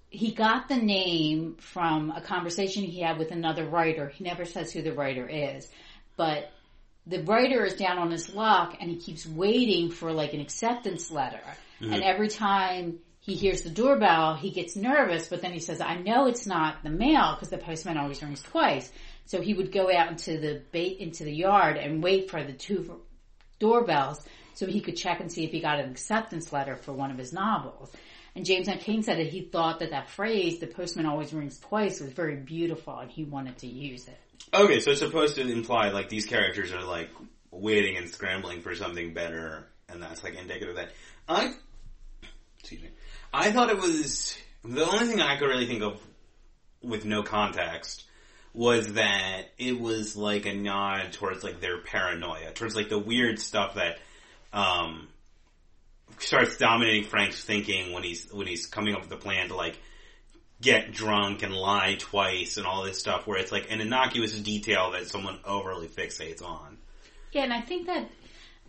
[0.09, 4.09] he got the name from a conversation he had with another writer.
[4.09, 5.69] He never says who the writer is,
[6.17, 6.51] but
[7.05, 11.11] the writer is down on his luck and he keeps waiting for like an acceptance
[11.11, 11.41] letter.
[11.81, 11.93] Mm-hmm.
[11.93, 15.95] And every time he hears the doorbell, he gets nervous, but then he says, I
[15.95, 18.91] know it's not the mail because the postman always rings twice.
[19.25, 22.51] So he would go out into the bait, into the yard and wait for the
[22.51, 23.01] two
[23.59, 24.21] doorbells
[24.55, 27.17] so he could check and see if he got an acceptance letter for one of
[27.17, 27.93] his novels.
[28.35, 28.79] And James M.
[28.79, 32.35] Cain said that he thought that that phrase, the postman always rings twice, was very
[32.35, 34.19] beautiful and he wanted to use it.
[34.53, 37.09] Okay, so it's supposed to imply like these characters are like
[37.51, 40.89] waiting and scrambling for something better, and that's like indicative of that.
[41.29, 41.53] I,
[42.59, 42.89] excuse me,
[43.33, 45.99] I thought it was the only thing I could really think of
[46.81, 48.05] with no context
[48.53, 53.39] was that it was like a nod towards like their paranoia, towards like the weird
[53.39, 53.97] stuff that
[54.53, 55.07] um
[56.19, 59.79] starts dominating Frank's thinking when he's when he's coming up with a plan to like
[60.61, 64.91] get drunk and lie twice and all this stuff where it's like an innocuous detail
[64.91, 66.77] that someone overly fixates on.
[67.33, 68.09] Yeah, and I think that,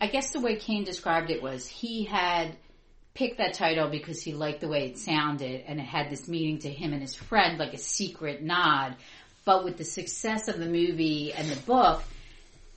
[0.00, 2.56] I guess the way Cain described it was he had
[3.14, 6.58] picked that title because he liked the way it sounded and it had this meaning
[6.58, 8.96] to him and his friend, like a secret nod.
[9.44, 12.02] But with the success of the movie and the book,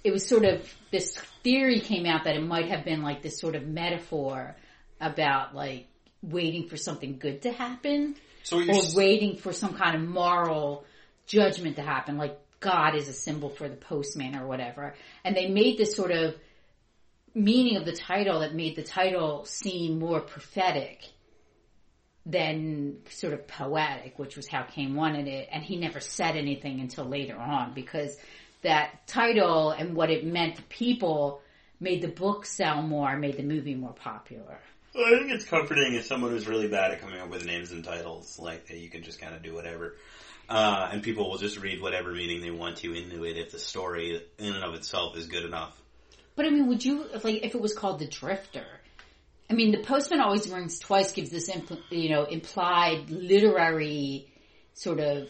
[0.04, 3.40] it was sort of, this theory came out that it might have been like this
[3.40, 4.56] sort of metaphor
[5.02, 5.88] about like
[6.22, 10.86] waiting for something good to happen So or waiting for some kind of moral
[11.26, 14.94] judgment to happen, like God is a symbol for the postman or whatever.
[15.24, 16.36] And they made this sort of
[17.38, 21.04] meaning of the title that made the title seem more prophetic
[22.26, 25.48] than sort of poetic, which was how Cain wanted it.
[25.52, 28.18] And he never said anything until later on because
[28.64, 31.42] that title and what it meant to people
[31.80, 34.60] made the book sell more, made the movie more popular.
[34.94, 37.72] Well, I think it's comforting as someone who's really bad at coming up with names
[37.72, 39.96] and titles, like that you can just kind of do whatever.
[40.50, 43.60] Uh, and people will just read whatever meaning they want to into it if the
[43.60, 45.80] story in and of itself is good enough.
[46.38, 48.66] But I mean, would you if, like if it was called the Drifter?
[49.50, 54.32] I mean, the postman always rings twice gives this impl- you know implied literary
[54.76, 55.30] sort of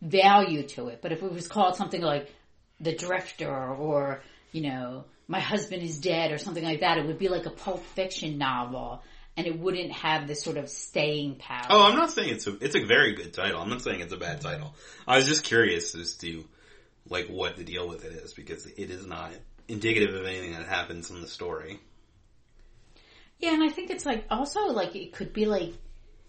[0.00, 1.00] value to it.
[1.02, 2.32] But if it was called something like
[2.80, 4.22] the Drifter or
[4.52, 7.50] you know my husband is dead or something like that, it would be like a
[7.50, 9.02] pulp fiction novel.
[9.36, 11.66] And it wouldn't have this sort of staying power.
[11.70, 13.60] Oh, I'm not saying it's a it's a very good title.
[13.60, 14.74] I'm not saying it's a bad title.
[15.06, 16.44] I was just curious as to
[17.08, 19.32] like what the deal with it is because it is not
[19.68, 21.80] indicative of anything that happens in the story.
[23.38, 25.74] Yeah, and I think it's like also like it could be like,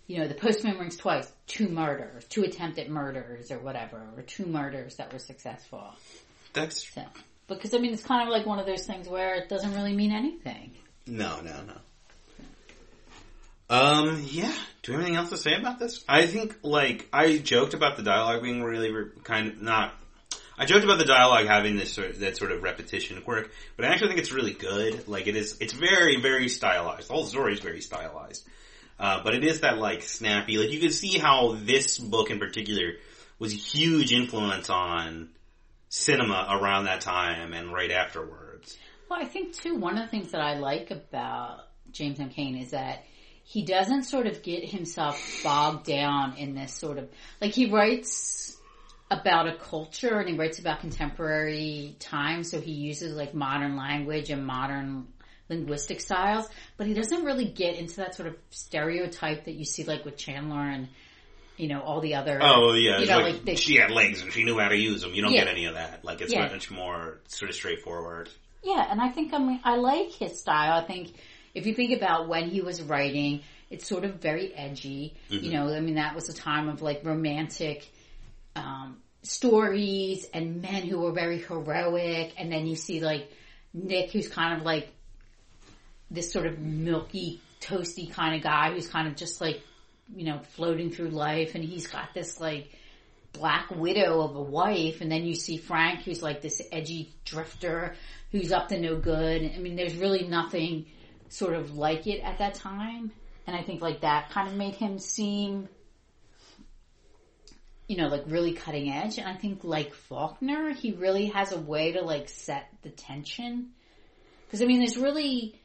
[0.07, 4.45] you know, the postman rings twice, two murders, two attempted murders or whatever, or two
[4.45, 5.95] murders that were successful.
[6.53, 7.03] That's So,
[7.47, 9.93] because I mean, it's kind of like one of those things where it doesn't really
[9.93, 10.71] mean anything.
[11.07, 11.75] no, no, no.
[13.69, 14.53] Um, yeah.
[14.81, 16.03] Do we have anything else to say about this?
[16.09, 19.93] I think, like, I joked about the dialogue being really re- kind of not.
[20.59, 23.93] I joked about the dialogue having this sort that sort of repetition quirk, but I
[23.93, 25.07] actually think it's really good.
[25.07, 25.57] Like, it is.
[25.61, 27.07] It's very, very stylized.
[27.07, 28.45] The whole story is very stylized.
[28.99, 30.57] Uh, but it is that like snappy.
[30.57, 32.95] Like, you can see how this book in particular
[33.39, 35.29] was a huge influence on
[35.87, 38.77] cinema around that time and right afterwards.
[39.09, 42.29] Well, I think too, one of the things that I like about James M.
[42.37, 43.05] Is that
[43.45, 48.58] he doesn't sort of get himself bogged down in this sort of, like he writes
[49.11, 54.29] about a culture and he writes about contemporary times, so he uses like modern language
[54.29, 55.07] and modern
[55.49, 56.47] linguistic styles,
[56.77, 60.15] but he doesn't really get into that sort of stereotype that you see like with
[60.15, 60.87] Chandler and,
[61.57, 62.39] you know, all the other.
[62.41, 64.77] Oh yeah, You know, like, like they- she had legs and she knew how to
[64.77, 65.13] use them.
[65.15, 65.45] You don't Yeah.
[65.45, 66.05] get any of that.
[66.05, 66.47] Like it's Yeah.
[66.47, 68.29] much more sort of straightforward.
[68.63, 70.83] Yeah, and I think I mean I like his style.
[70.83, 71.13] I think
[71.55, 73.41] if you think about when he was writing,
[73.71, 75.15] it's sort of very edgy.
[75.29, 75.51] You mm-hmm.
[75.51, 77.89] know, I mean that was a time of like romantic
[78.55, 83.31] um, stories and men who were very heroic, and then you see like
[83.73, 84.89] Nick, who's kind of like
[86.11, 89.61] this sort of milky, toasty kind of guy who's kind of just like
[90.15, 92.71] you know floating through life, and he's got this like
[93.33, 97.95] black widow of a wife, and then you see Frank, who's like this edgy drifter
[98.31, 99.51] who's up to no good.
[99.55, 100.85] I mean, there's really nothing
[101.29, 103.11] sort of like it at that time,
[103.47, 105.69] and I think like that kind of made him seem,
[107.89, 109.17] you know, like really cutting edge.
[109.17, 113.71] And I think like Faulkner, he really has a way to like set the tension.
[114.45, 115.59] Because I mean, there's really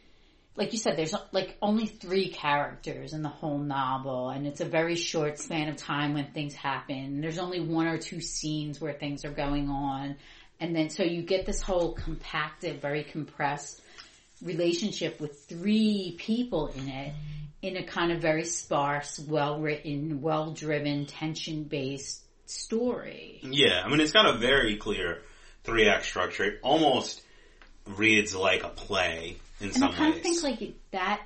[0.57, 4.65] like you said, there's like only three characters in the whole novel, and it's a
[4.65, 7.21] very short span of time when things happen.
[7.21, 10.17] There's only one or two scenes where things are going on,
[10.61, 13.83] and then so you get this whole compacted, very compressed
[14.43, 17.15] relationship with three people in it
[17.65, 23.41] in a kind of very sparse, well written, well driven, tension based story.
[23.43, 25.23] Yeah, I mean it's got a very clear
[25.65, 26.45] three act structure.
[26.45, 27.23] It almost
[27.87, 30.17] reads like a play in And some I kind ways.
[30.17, 31.23] of think like it- that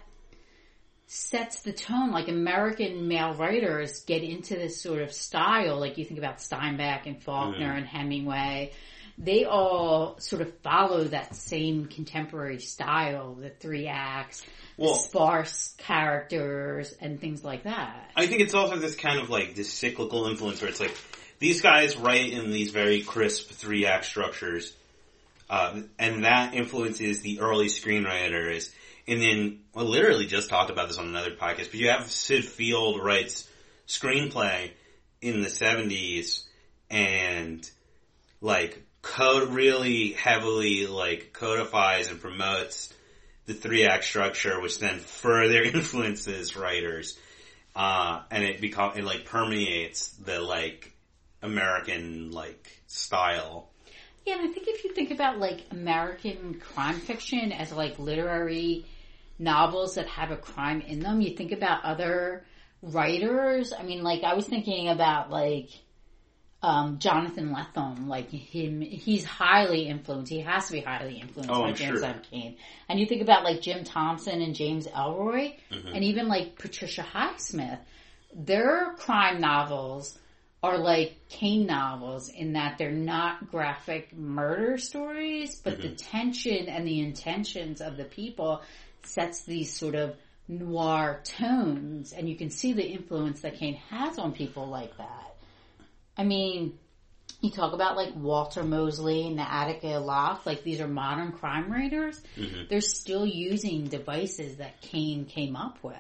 [1.07, 2.11] sets the tone.
[2.11, 5.79] Like American male writers get into this sort of style.
[5.81, 7.79] Like you think about Steinbeck and Faulkner Mm-hmm.
[7.79, 8.73] and Hemingway.
[9.21, 14.45] They all sort of follow that same contemporary style, the three acts,
[14.77, 18.11] Well- sparse characters, and things like that.
[18.15, 20.97] I think it's also this kind of like this cyclical influence where it's like
[21.41, 24.73] these guys write in these very crisp three act structures,
[25.51, 28.73] uh, and that influences the early screenwriters.
[29.09, 32.45] And then, well, literally just talked about this on another podcast, but you have Syd
[32.45, 33.49] Field writes
[33.87, 34.71] screenplay
[35.23, 36.45] in the seventies
[36.91, 37.69] and
[38.41, 42.93] like code really heavily like codifies and promotes
[43.47, 47.19] the three act structure, which then further influences writers
[47.79, 50.93] uh, and it become it like permeates the like
[51.43, 53.71] American like style.
[54.27, 58.85] Yeah, and I think if you think about like American crime fiction as like literary
[59.39, 62.45] novels that have a crime in them, you think about other
[62.83, 63.73] writers.
[63.73, 65.71] I mean, like I was thinking about like
[66.63, 70.33] um, Jonathan Lethem, like him, he's highly influenced.
[70.33, 72.09] He has to be highly influenced Oh, by I'm James sure.
[72.09, 72.21] M.
[72.31, 72.57] Cain.
[72.89, 75.89] And you think about like Jim Thompson and James Ellroy, Mm-hmm.
[75.95, 77.79] and even like Patricia Highsmith.
[78.35, 80.19] Their crime novels
[80.63, 86.87] are like Cain novels in that they're not graphic murder stories, but the tension and
[86.87, 88.61] the intentions of the people
[89.05, 90.17] sets these sort of
[90.49, 95.37] noir tones, and you can see the influence that Cain has on people like that.
[96.19, 96.77] I mean,
[97.41, 101.73] you talk about like Walter Mosley and the Attica Locke, like these are modern crime
[101.73, 102.21] writers.
[102.37, 102.63] Mm-hmm.
[102.69, 105.97] They're still using devices that Cain came up with.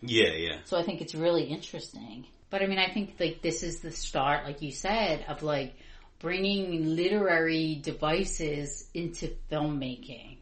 [0.00, 0.56] Yeah, yeah.
[0.64, 2.26] So I think it's really interesting.
[2.48, 5.74] But I mean, I think like this is the start, like you said, of like
[6.18, 10.38] bringing literary devices into filmmaking.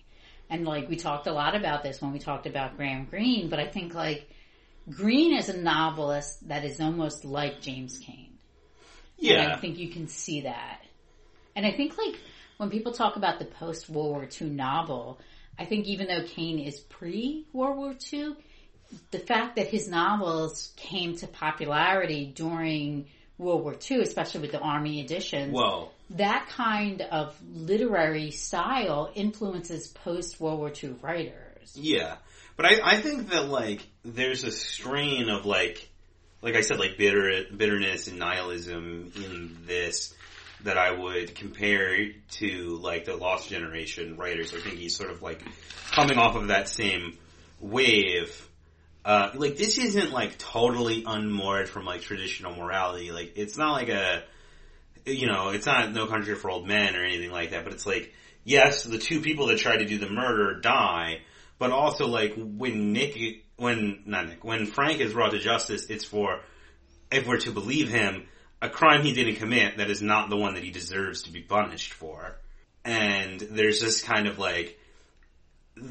[0.49, 3.59] And like we talked a lot about this when we talked about Graham Greene, but
[3.59, 4.29] I think like
[4.89, 7.99] Greene is a novelist that is almost like James
[9.21, 9.33] Cain.
[9.37, 9.55] And Yeah.
[9.55, 10.81] I think you can see that.
[11.57, 12.19] And I think like
[12.59, 15.21] when people talk about the post World War II novel,
[15.59, 18.37] I think even though Cain is pre World War II,
[19.11, 23.07] the fact that his novels came to popularity during
[23.39, 29.89] World War II, especially with the Army editions, Well, that kind of literary style influences
[29.89, 31.75] post World War II writers.
[31.77, 32.17] yeah.
[32.57, 35.90] But I, I think that like there's a strain of like
[36.43, 40.15] like I said, like bitter bitterness and nihilism in this
[40.65, 44.53] that I would compare to like the Lost Generation writers.
[44.55, 45.43] I think he's sort of like
[45.91, 47.19] coming off of that same
[47.61, 48.49] wave.
[49.05, 53.11] Uh, like this isn't like totally unmoored from like traditional morality.
[53.13, 54.23] Like it's not like a,
[55.07, 57.65] you know, it's not No Country for Old Men or anything like that.
[57.65, 58.13] But it's like,
[58.45, 61.21] yes, the two people that try to do the murder die,
[61.59, 66.05] but also like when Nick, when not Nick, when Frank is brought to justice, it's
[66.05, 66.41] for,
[67.13, 68.27] if we're to believe him,
[68.63, 71.43] a crime he didn't commit that is not the one that he deserves to be
[71.43, 72.37] punished for.
[72.85, 74.79] And there's this kind of like,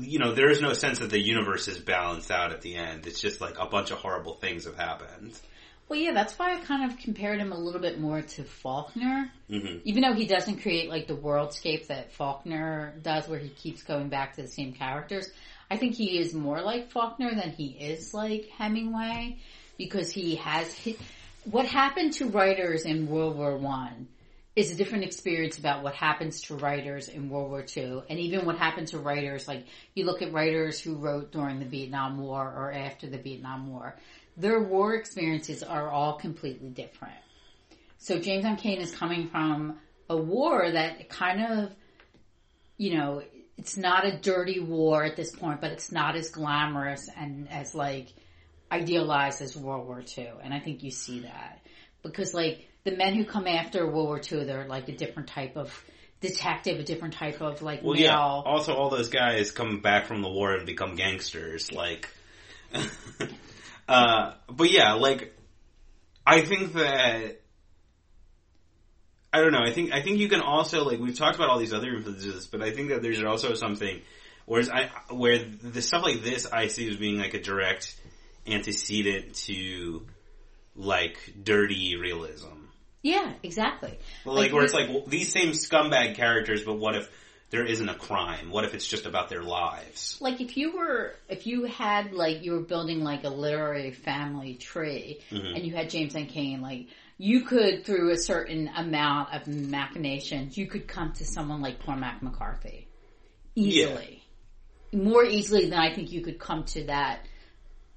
[0.01, 3.05] you know, there is no sense that the universe is balanced out at the end.
[3.05, 5.39] It's just like a bunch of horrible things have happened.
[5.87, 9.31] Well, yeah, that's why I kind of compared him a little bit more to Faulkner.
[9.49, 9.81] Mhm.
[9.85, 14.09] Even though he doesn't create like the worldscape that Faulkner does where he keeps going
[14.09, 15.31] back to the same characters,
[15.71, 19.37] I think he is more like Faulkner than he is like Hemingway
[19.77, 20.99] because he has hit,
[21.45, 24.07] what happened to writers in World War One
[24.55, 28.45] is a different experience about what happens to writers in World War II and even
[28.45, 32.43] what happened to writers like you look at writers who wrote during the Vietnam War
[32.43, 33.95] or after the Vietnam War.
[34.37, 37.15] Their war experiences are all completely different.
[37.99, 38.57] So James M.
[38.63, 39.77] Is coming from
[40.09, 41.71] a war that kind of,
[42.77, 43.21] you know,
[43.59, 47.75] it's not a dirty war at this point, but it's not as glamorous and as
[47.75, 48.07] like
[48.71, 50.29] idealized as World War II.
[50.41, 51.59] And I think you see that
[52.01, 55.57] because like the men who come after World War II, they're like a different type
[55.57, 55.77] of
[56.21, 58.03] detective, a different type of like Well, male.
[58.03, 58.17] yeah.
[58.17, 61.69] Also, all those guys come back from the war and become gangsters.
[61.73, 62.09] Like,
[63.89, 65.35] uh, but yeah, like,
[66.25, 67.38] I think that
[69.31, 69.63] I don't know.
[69.63, 72.47] I think I think you can also like we've talked about all these other influences,
[72.47, 74.01] but I think that there's also something
[74.45, 77.95] whereas I where the stuff like this I see as being like a direct
[78.47, 80.05] antecedent to
[80.75, 82.47] like dirty realism.
[83.01, 83.97] Yeah, exactly.
[84.25, 87.09] Well, like, Like, where it's like well, these same scumbag characters, but what if
[87.51, 88.51] there isn't a crime?
[88.51, 90.17] What if it's just about their lives?
[90.21, 94.55] like if you were if you had like you were building like a literary family
[94.55, 95.55] tree Mm-hmm.
[95.55, 96.25] and you had James M.
[96.27, 101.61] Cain like you could through a certain amount of machinations you could come to someone
[101.61, 102.87] like Cormac McCarthy
[103.55, 104.23] easily
[104.93, 107.19] more easily than I think you could come to that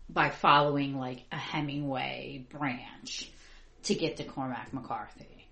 [0.09, 3.31] by following like a Hemingway branch
[3.85, 5.47] to get to Cormac McCarthy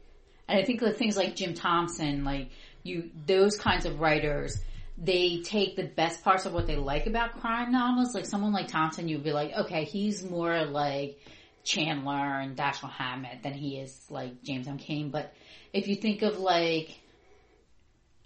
[0.49, 2.51] And I think the things like Jim Thompson, like
[2.83, 4.59] you, those kinds of writers,
[4.97, 8.15] they take the best parts of what they like about crime novels.
[8.15, 11.19] Like someone like Thompson, you'd be like, okay, he's more like
[11.65, 14.79] Chandler and Dashiell Hammett than he is like James M.
[14.79, 15.11] Cain.
[15.11, 15.33] But
[15.73, 16.95] if you think of like,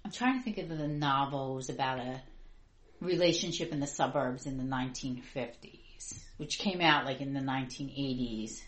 [0.05, 2.21] I'm trying to think of the novels about a
[3.01, 8.61] relationship in the suburbs in the 1950s, which came out like in the 1980s.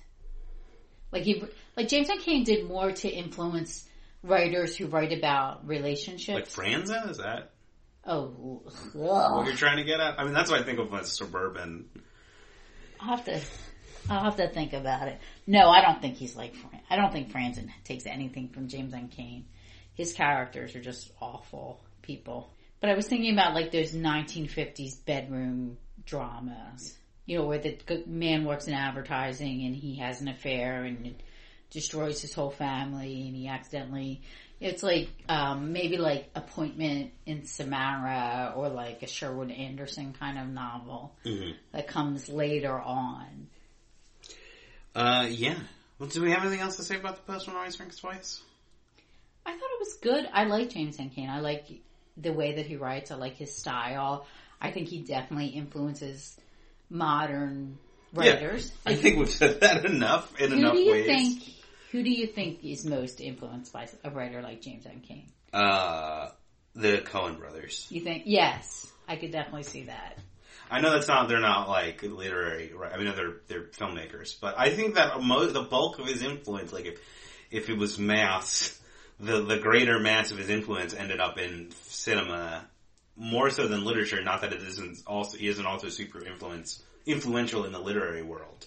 [1.13, 1.43] Like he,
[1.77, 2.21] like James M.
[2.21, 3.89] Cain did more to influence
[4.27, 6.57] writers who write about relationships.
[6.57, 7.53] Like Franzen, is that
[8.07, 8.63] oh,
[8.93, 9.47] what ugh.
[9.47, 10.19] you're trying to get at?
[10.19, 11.87] I mean, that's what I think of as suburban.
[13.01, 13.41] I'll have to,
[14.09, 15.19] I'll have to think about it.
[15.47, 16.81] No, I don't think he's like Fran.
[16.89, 19.09] I don't think Franzen takes anything from James M.
[19.09, 19.47] Cain.
[19.95, 22.51] His characters are just awful people.
[22.81, 26.97] But I was thinking about like those 1950s bedroom dramas.
[27.25, 31.17] You know, where the man works in advertising and he has an affair and
[31.71, 34.23] destroys his whole family and he accidentally,
[34.61, 40.49] it's like, um, maybe like Appointment in Samara or like a Sherwood Anderson kind of
[40.49, 41.15] novel
[41.73, 43.49] that comes later on.
[44.95, 45.59] Uh, yeah.
[45.99, 48.41] Well, do we have anything else to say about the Postman Always Rings Twice?
[49.45, 50.29] I thought it was good.
[50.33, 50.97] I like James.
[50.97, 51.31] Cain.
[51.31, 51.67] I like
[52.17, 53.11] the way that he writes.
[53.11, 54.27] I like his style.
[54.61, 56.37] I think he definitely influences
[56.91, 57.79] modern
[58.13, 58.73] writers.
[58.85, 61.07] I think we've said that enough in who enough do you ways.
[61.07, 61.43] think?
[61.97, 65.01] Who do you think is most influenced by a writer like James M.
[65.01, 65.33] Cain?
[65.51, 66.29] Uh,
[66.75, 67.87] the Coen brothers.
[67.89, 68.25] You think?
[68.27, 70.19] Yes, I could definitely see that.
[70.71, 72.93] I know that's not, they're not like literary, right?
[72.93, 76.71] I mean, they're, they're filmmakers, but I think that mo- the bulk of his influence,
[76.71, 77.01] like if,
[77.51, 78.79] if it was mass,
[79.19, 82.67] the, the greater mass of his influence ended up in cinema
[83.17, 84.23] more so than literature.
[84.23, 88.67] Not that it isn't also, he isn't also super influence, influential in the literary world.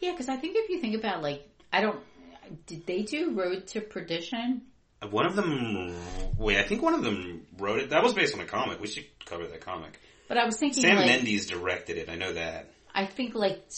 [0.00, 2.00] Yeah, because I think if you think about like, I don't.
[2.66, 4.62] Did they do Road to Perdition?
[5.10, 5.94] One of them,
[6.38, 7.90] wait, I think one of them wrote it.
[7.90, 8.80] That was based on a comic.
[8.80, 10.00] We should cover that comic.
[10.26, 12.08] But I was thinking Sam like, Mendes directed it.
[12.08, 12.70] I know that.
[12.94, 13.70] I think like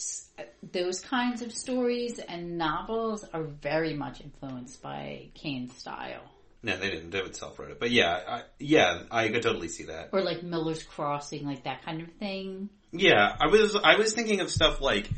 [0.63, 6.23] those kinds of stories and novels are very much influenced by Cain's style.
[6.63, 7.11] No, they didn't.
[7.11, 10.11] David Self wrote it, but yeah, I, yeah, I could totally see that.
[10.13, 12.69] Or like Miller's Crossing, like that kind of thing.
[12.93, 15.09] Yeah, I was I was thinking of stuff like,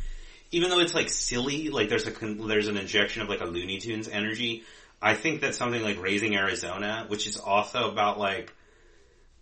[0.51, 3.79] even though it's like silly, like there's a there's an injection of like a Looney
[3.79, 4.65] Tunes energy.
[5.01, 8.53] I think that something like Raising Arizona, which is also about like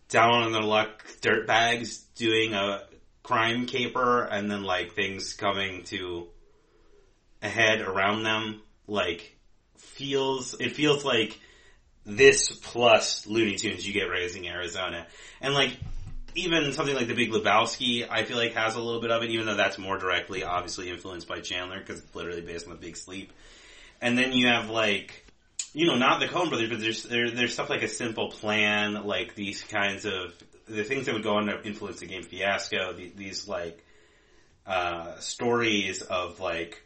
[0.08, 2.82] down on their luck dirtbags doing a
[3.22, 6.28] crime caper and then like things coming to
[7.42, 9.36] a head around them, like
[9.76, 11.38] feels it feels like
[12.04, 15.06] this plus Looney Tunes you get Raising Arizona.
[15.40, 15.76] And like
[16.44, 19.30] even something like The Big Lebowski, I feel like has a little bit of it,
[19.30, 22.78] even though that's more directly obviously influenced by Chandler because it's literally based on The
[22.78, 23.32] Big Sleep.
[24.00, 25.26] And then you have like,
[25.72, 29.06] you know, not the Coen brothers, but there's there, there's stuff like a simple plan,
[29.06, 30.34] like these kinds of
[30.66, 32.92] the things that would go on to influence the game Fiasco.
[32.92, 33.84] The, these like
[34.66, 36.82] uh, stories of like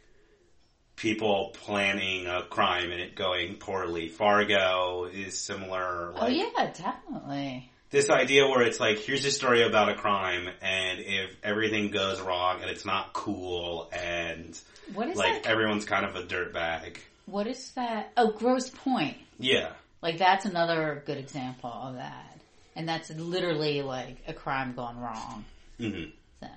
[0.95, 4.07] people planning a crime and it going poorly.
[4.07, 6.13] Fargo is similar.
[6.15, 7.69] oh yeah, definitely.
[7.93, 12.19] This idea where it's like, here's a story about a crime, and if everything goes
[12.19, 14.59] wrong and it's not cool, and
[14.95, 15.45] What is like that?
[15.51, 16.97] everyone's kind of a dirtbag.
[17.27, 18.11] What is that?
[18.17, 19.17] Oh, Grosse Pointe.
[19.37, 22.39] Yeah, Like that's another good example of that.
[22.75, 25.45] And that's literally like a crime gone wrong.
[25.77, 26.05] hmm
[26.39, 26.47] So,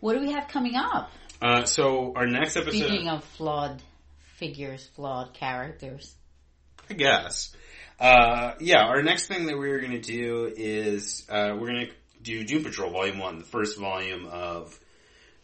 [0.00, 1.10] what do we have coming up?
[1.40, 3.82] Uh, so our next episode, Speaking of flawed
[4.36, 6.14] figures, flawed characters.
[6.90, 7.54] I guess.
[7.98, 11.88] Uh, yeah, our next thing that we're gonna do is uh, we're gonna
[12.22, 14.78] do Doom Patrol Volume One, the first volume of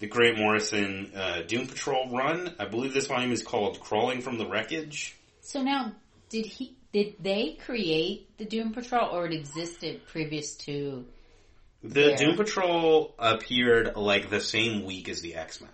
[0.01, 2.55] the Grant Morrison uh, Doom Patrol run.
[2.59, 5.17] I believe this volume is called Crawling from the Wreckage.
[5.41, 5.93] So now,
[6.29, 6.77] did he?
[6.93, 11.07] Did they create the Doom Patrol, or it existed previous to?
[11.83, 12.17] The Yeah.
[12.17, 15.71] Doom Patrol appeared like the same week as the X Men.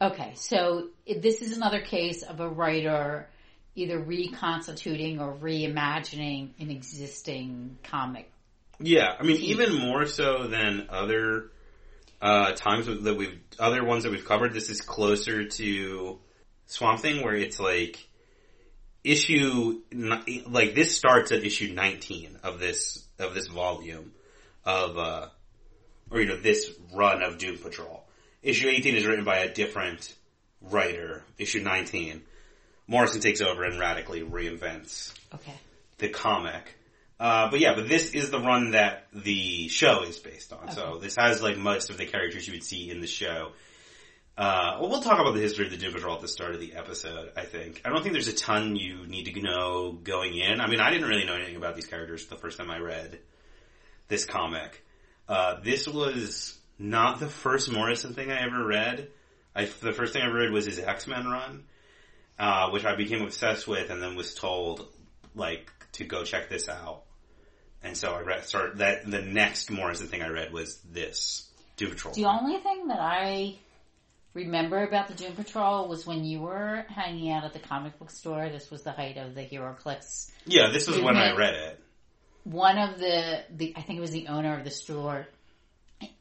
[0.00, 3.28] Okay, so this is another case of a writer
[3.74, 8.30] either reconstituting or reimagining an existing comic.
[8.78, 11.50] Yeah, I mean, even more so than other
[12.20, 14.52] uh, times that we've other ones that we've covered.
[14.52, 16.18] This is closer to
[16.66, 18.08] Swamp Thing, where it's like
[19.04, 19.80] issue
[20.46, 24.12] like this starts at issue nineteen of this of this volume
[24.64, 25.28] of uh,
[26.10, 28.04] or you know this run of Doom Patrol.
[28.42, 30.14] Issue eighteen is written by a different
[30.60, 31.24] writer.
[31.38, 32.22] Issue nineteen,
[32.86, 35.54] Morrison takes over and radically reinvents Okay.
[35.98, 36.76] the comic.
[37.20, 40.70] Uh, but yeah, but this is the run that the show is based on.
[40.72, 43.52] So this has like most of the characters you would see in the show.
[43.52, 46.54] Uh, Uh, well, we'll talk about the history of the Doom Patrol at the start
[46.54, 47.82] of the episode, I think.
[47.84, 50.58] I don't think there's a ton you need to know going in.
[50.58, 53.18] I mean, I didn't really know anything about these characters the first time I read
[54.08, 54.82] this comic.
[55.28, 59.08] Uh, this was not the first Morrison thing I ever read.
[59.54, 61.64] I, the first thing I read was his X-Men run,
[62.38, 64.88] uh, which I became obsessed with and then was told,
[65.34, 67.02] like, to go check this out.
[67.82, 71.90] And so I read, started, that, the next Morrison thing I read was this, Doom
[71.90, 72.14] Patrol.
[72.14, 73.56] The only thing that I
[74.34, 78.10] remember about the Doom Patrol was when you were hanging out at the comic book
[78.10, 78.48] store.
[78.48, 80.30] This was the height of the hero HeroClix.
[80.46, 81.80] Yeah, this was when I read it.
[82.44, 85.26] One of the, the, I think it was the owner of the store,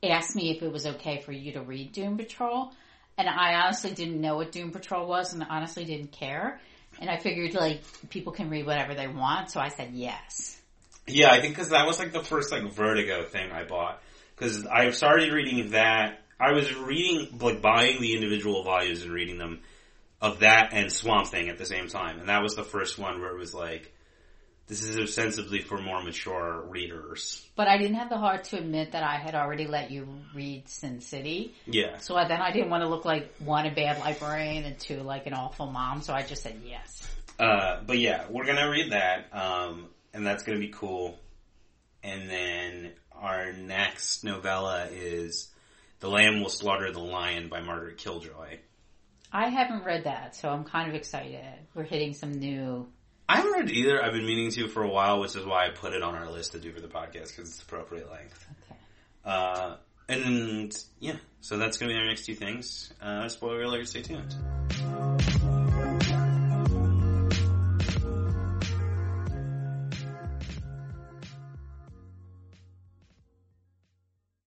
[0.04, 2.72] asked me if it was okay for you to read Doom Patrol.
[3.18, 6.60] And I honestly didn't know what Doom Patrol was and honestly didn't care.
[7.00, 10.60] And I figured like people can read whatever they want, so I said yes.
[11.08, 14.02] Yeah, I think because that was like the first like Vertigo thing I bought.
[14.36, 16.20] Because I started reading that.
[16.40, 19.60] I was reading, like buying the individual volumes and reading them
[20.20, 22.20] of that and Swamp Thing at the same time.
[22.20, 23.94] And that was the first one where it was like,
[24.68, 27.46] this is ostensibly for more mature readers.
[27.56, 30.70] But I didn't have the heart to admit that I had already let you read
[30.70, 31.54] Sin City.
[31.66, 31.98] Yeah.
[31.98, 35.02] So I- then I didn't want to look like one, a bad librarian, and two,
[35.02, 36.02] like an awful mom.
[36.02, 37.08] So I just said yes.
[37.40, 41.20] Uh, but yeah, we're gonna read that, um, and that's gonna be cool.
[42.04, 45.52] And then our next novella is
[46.00, 48.60] The Lamb Will Slaughter the Lion by Margaret Killjoy.
[49.32, 51.44] I haven't read that, so I'm kind of excited.
[51.74, 52.88] We're hitting some new.
[53.32, 54.04] I haven't read either.
[54.04, 56.30] I've been meaning to for a while, which is why I put it on our
[56.30, 58.46] list to do for the podcast because it's appropriate length.
[58.70, 58.80] Okay.
[59.24, 59.76] Uh,
[60.10, 62.92] and yeah, so that's gonna be our next two things.
[63.02, 64.36] Uh, spoiler alert, stay tuned.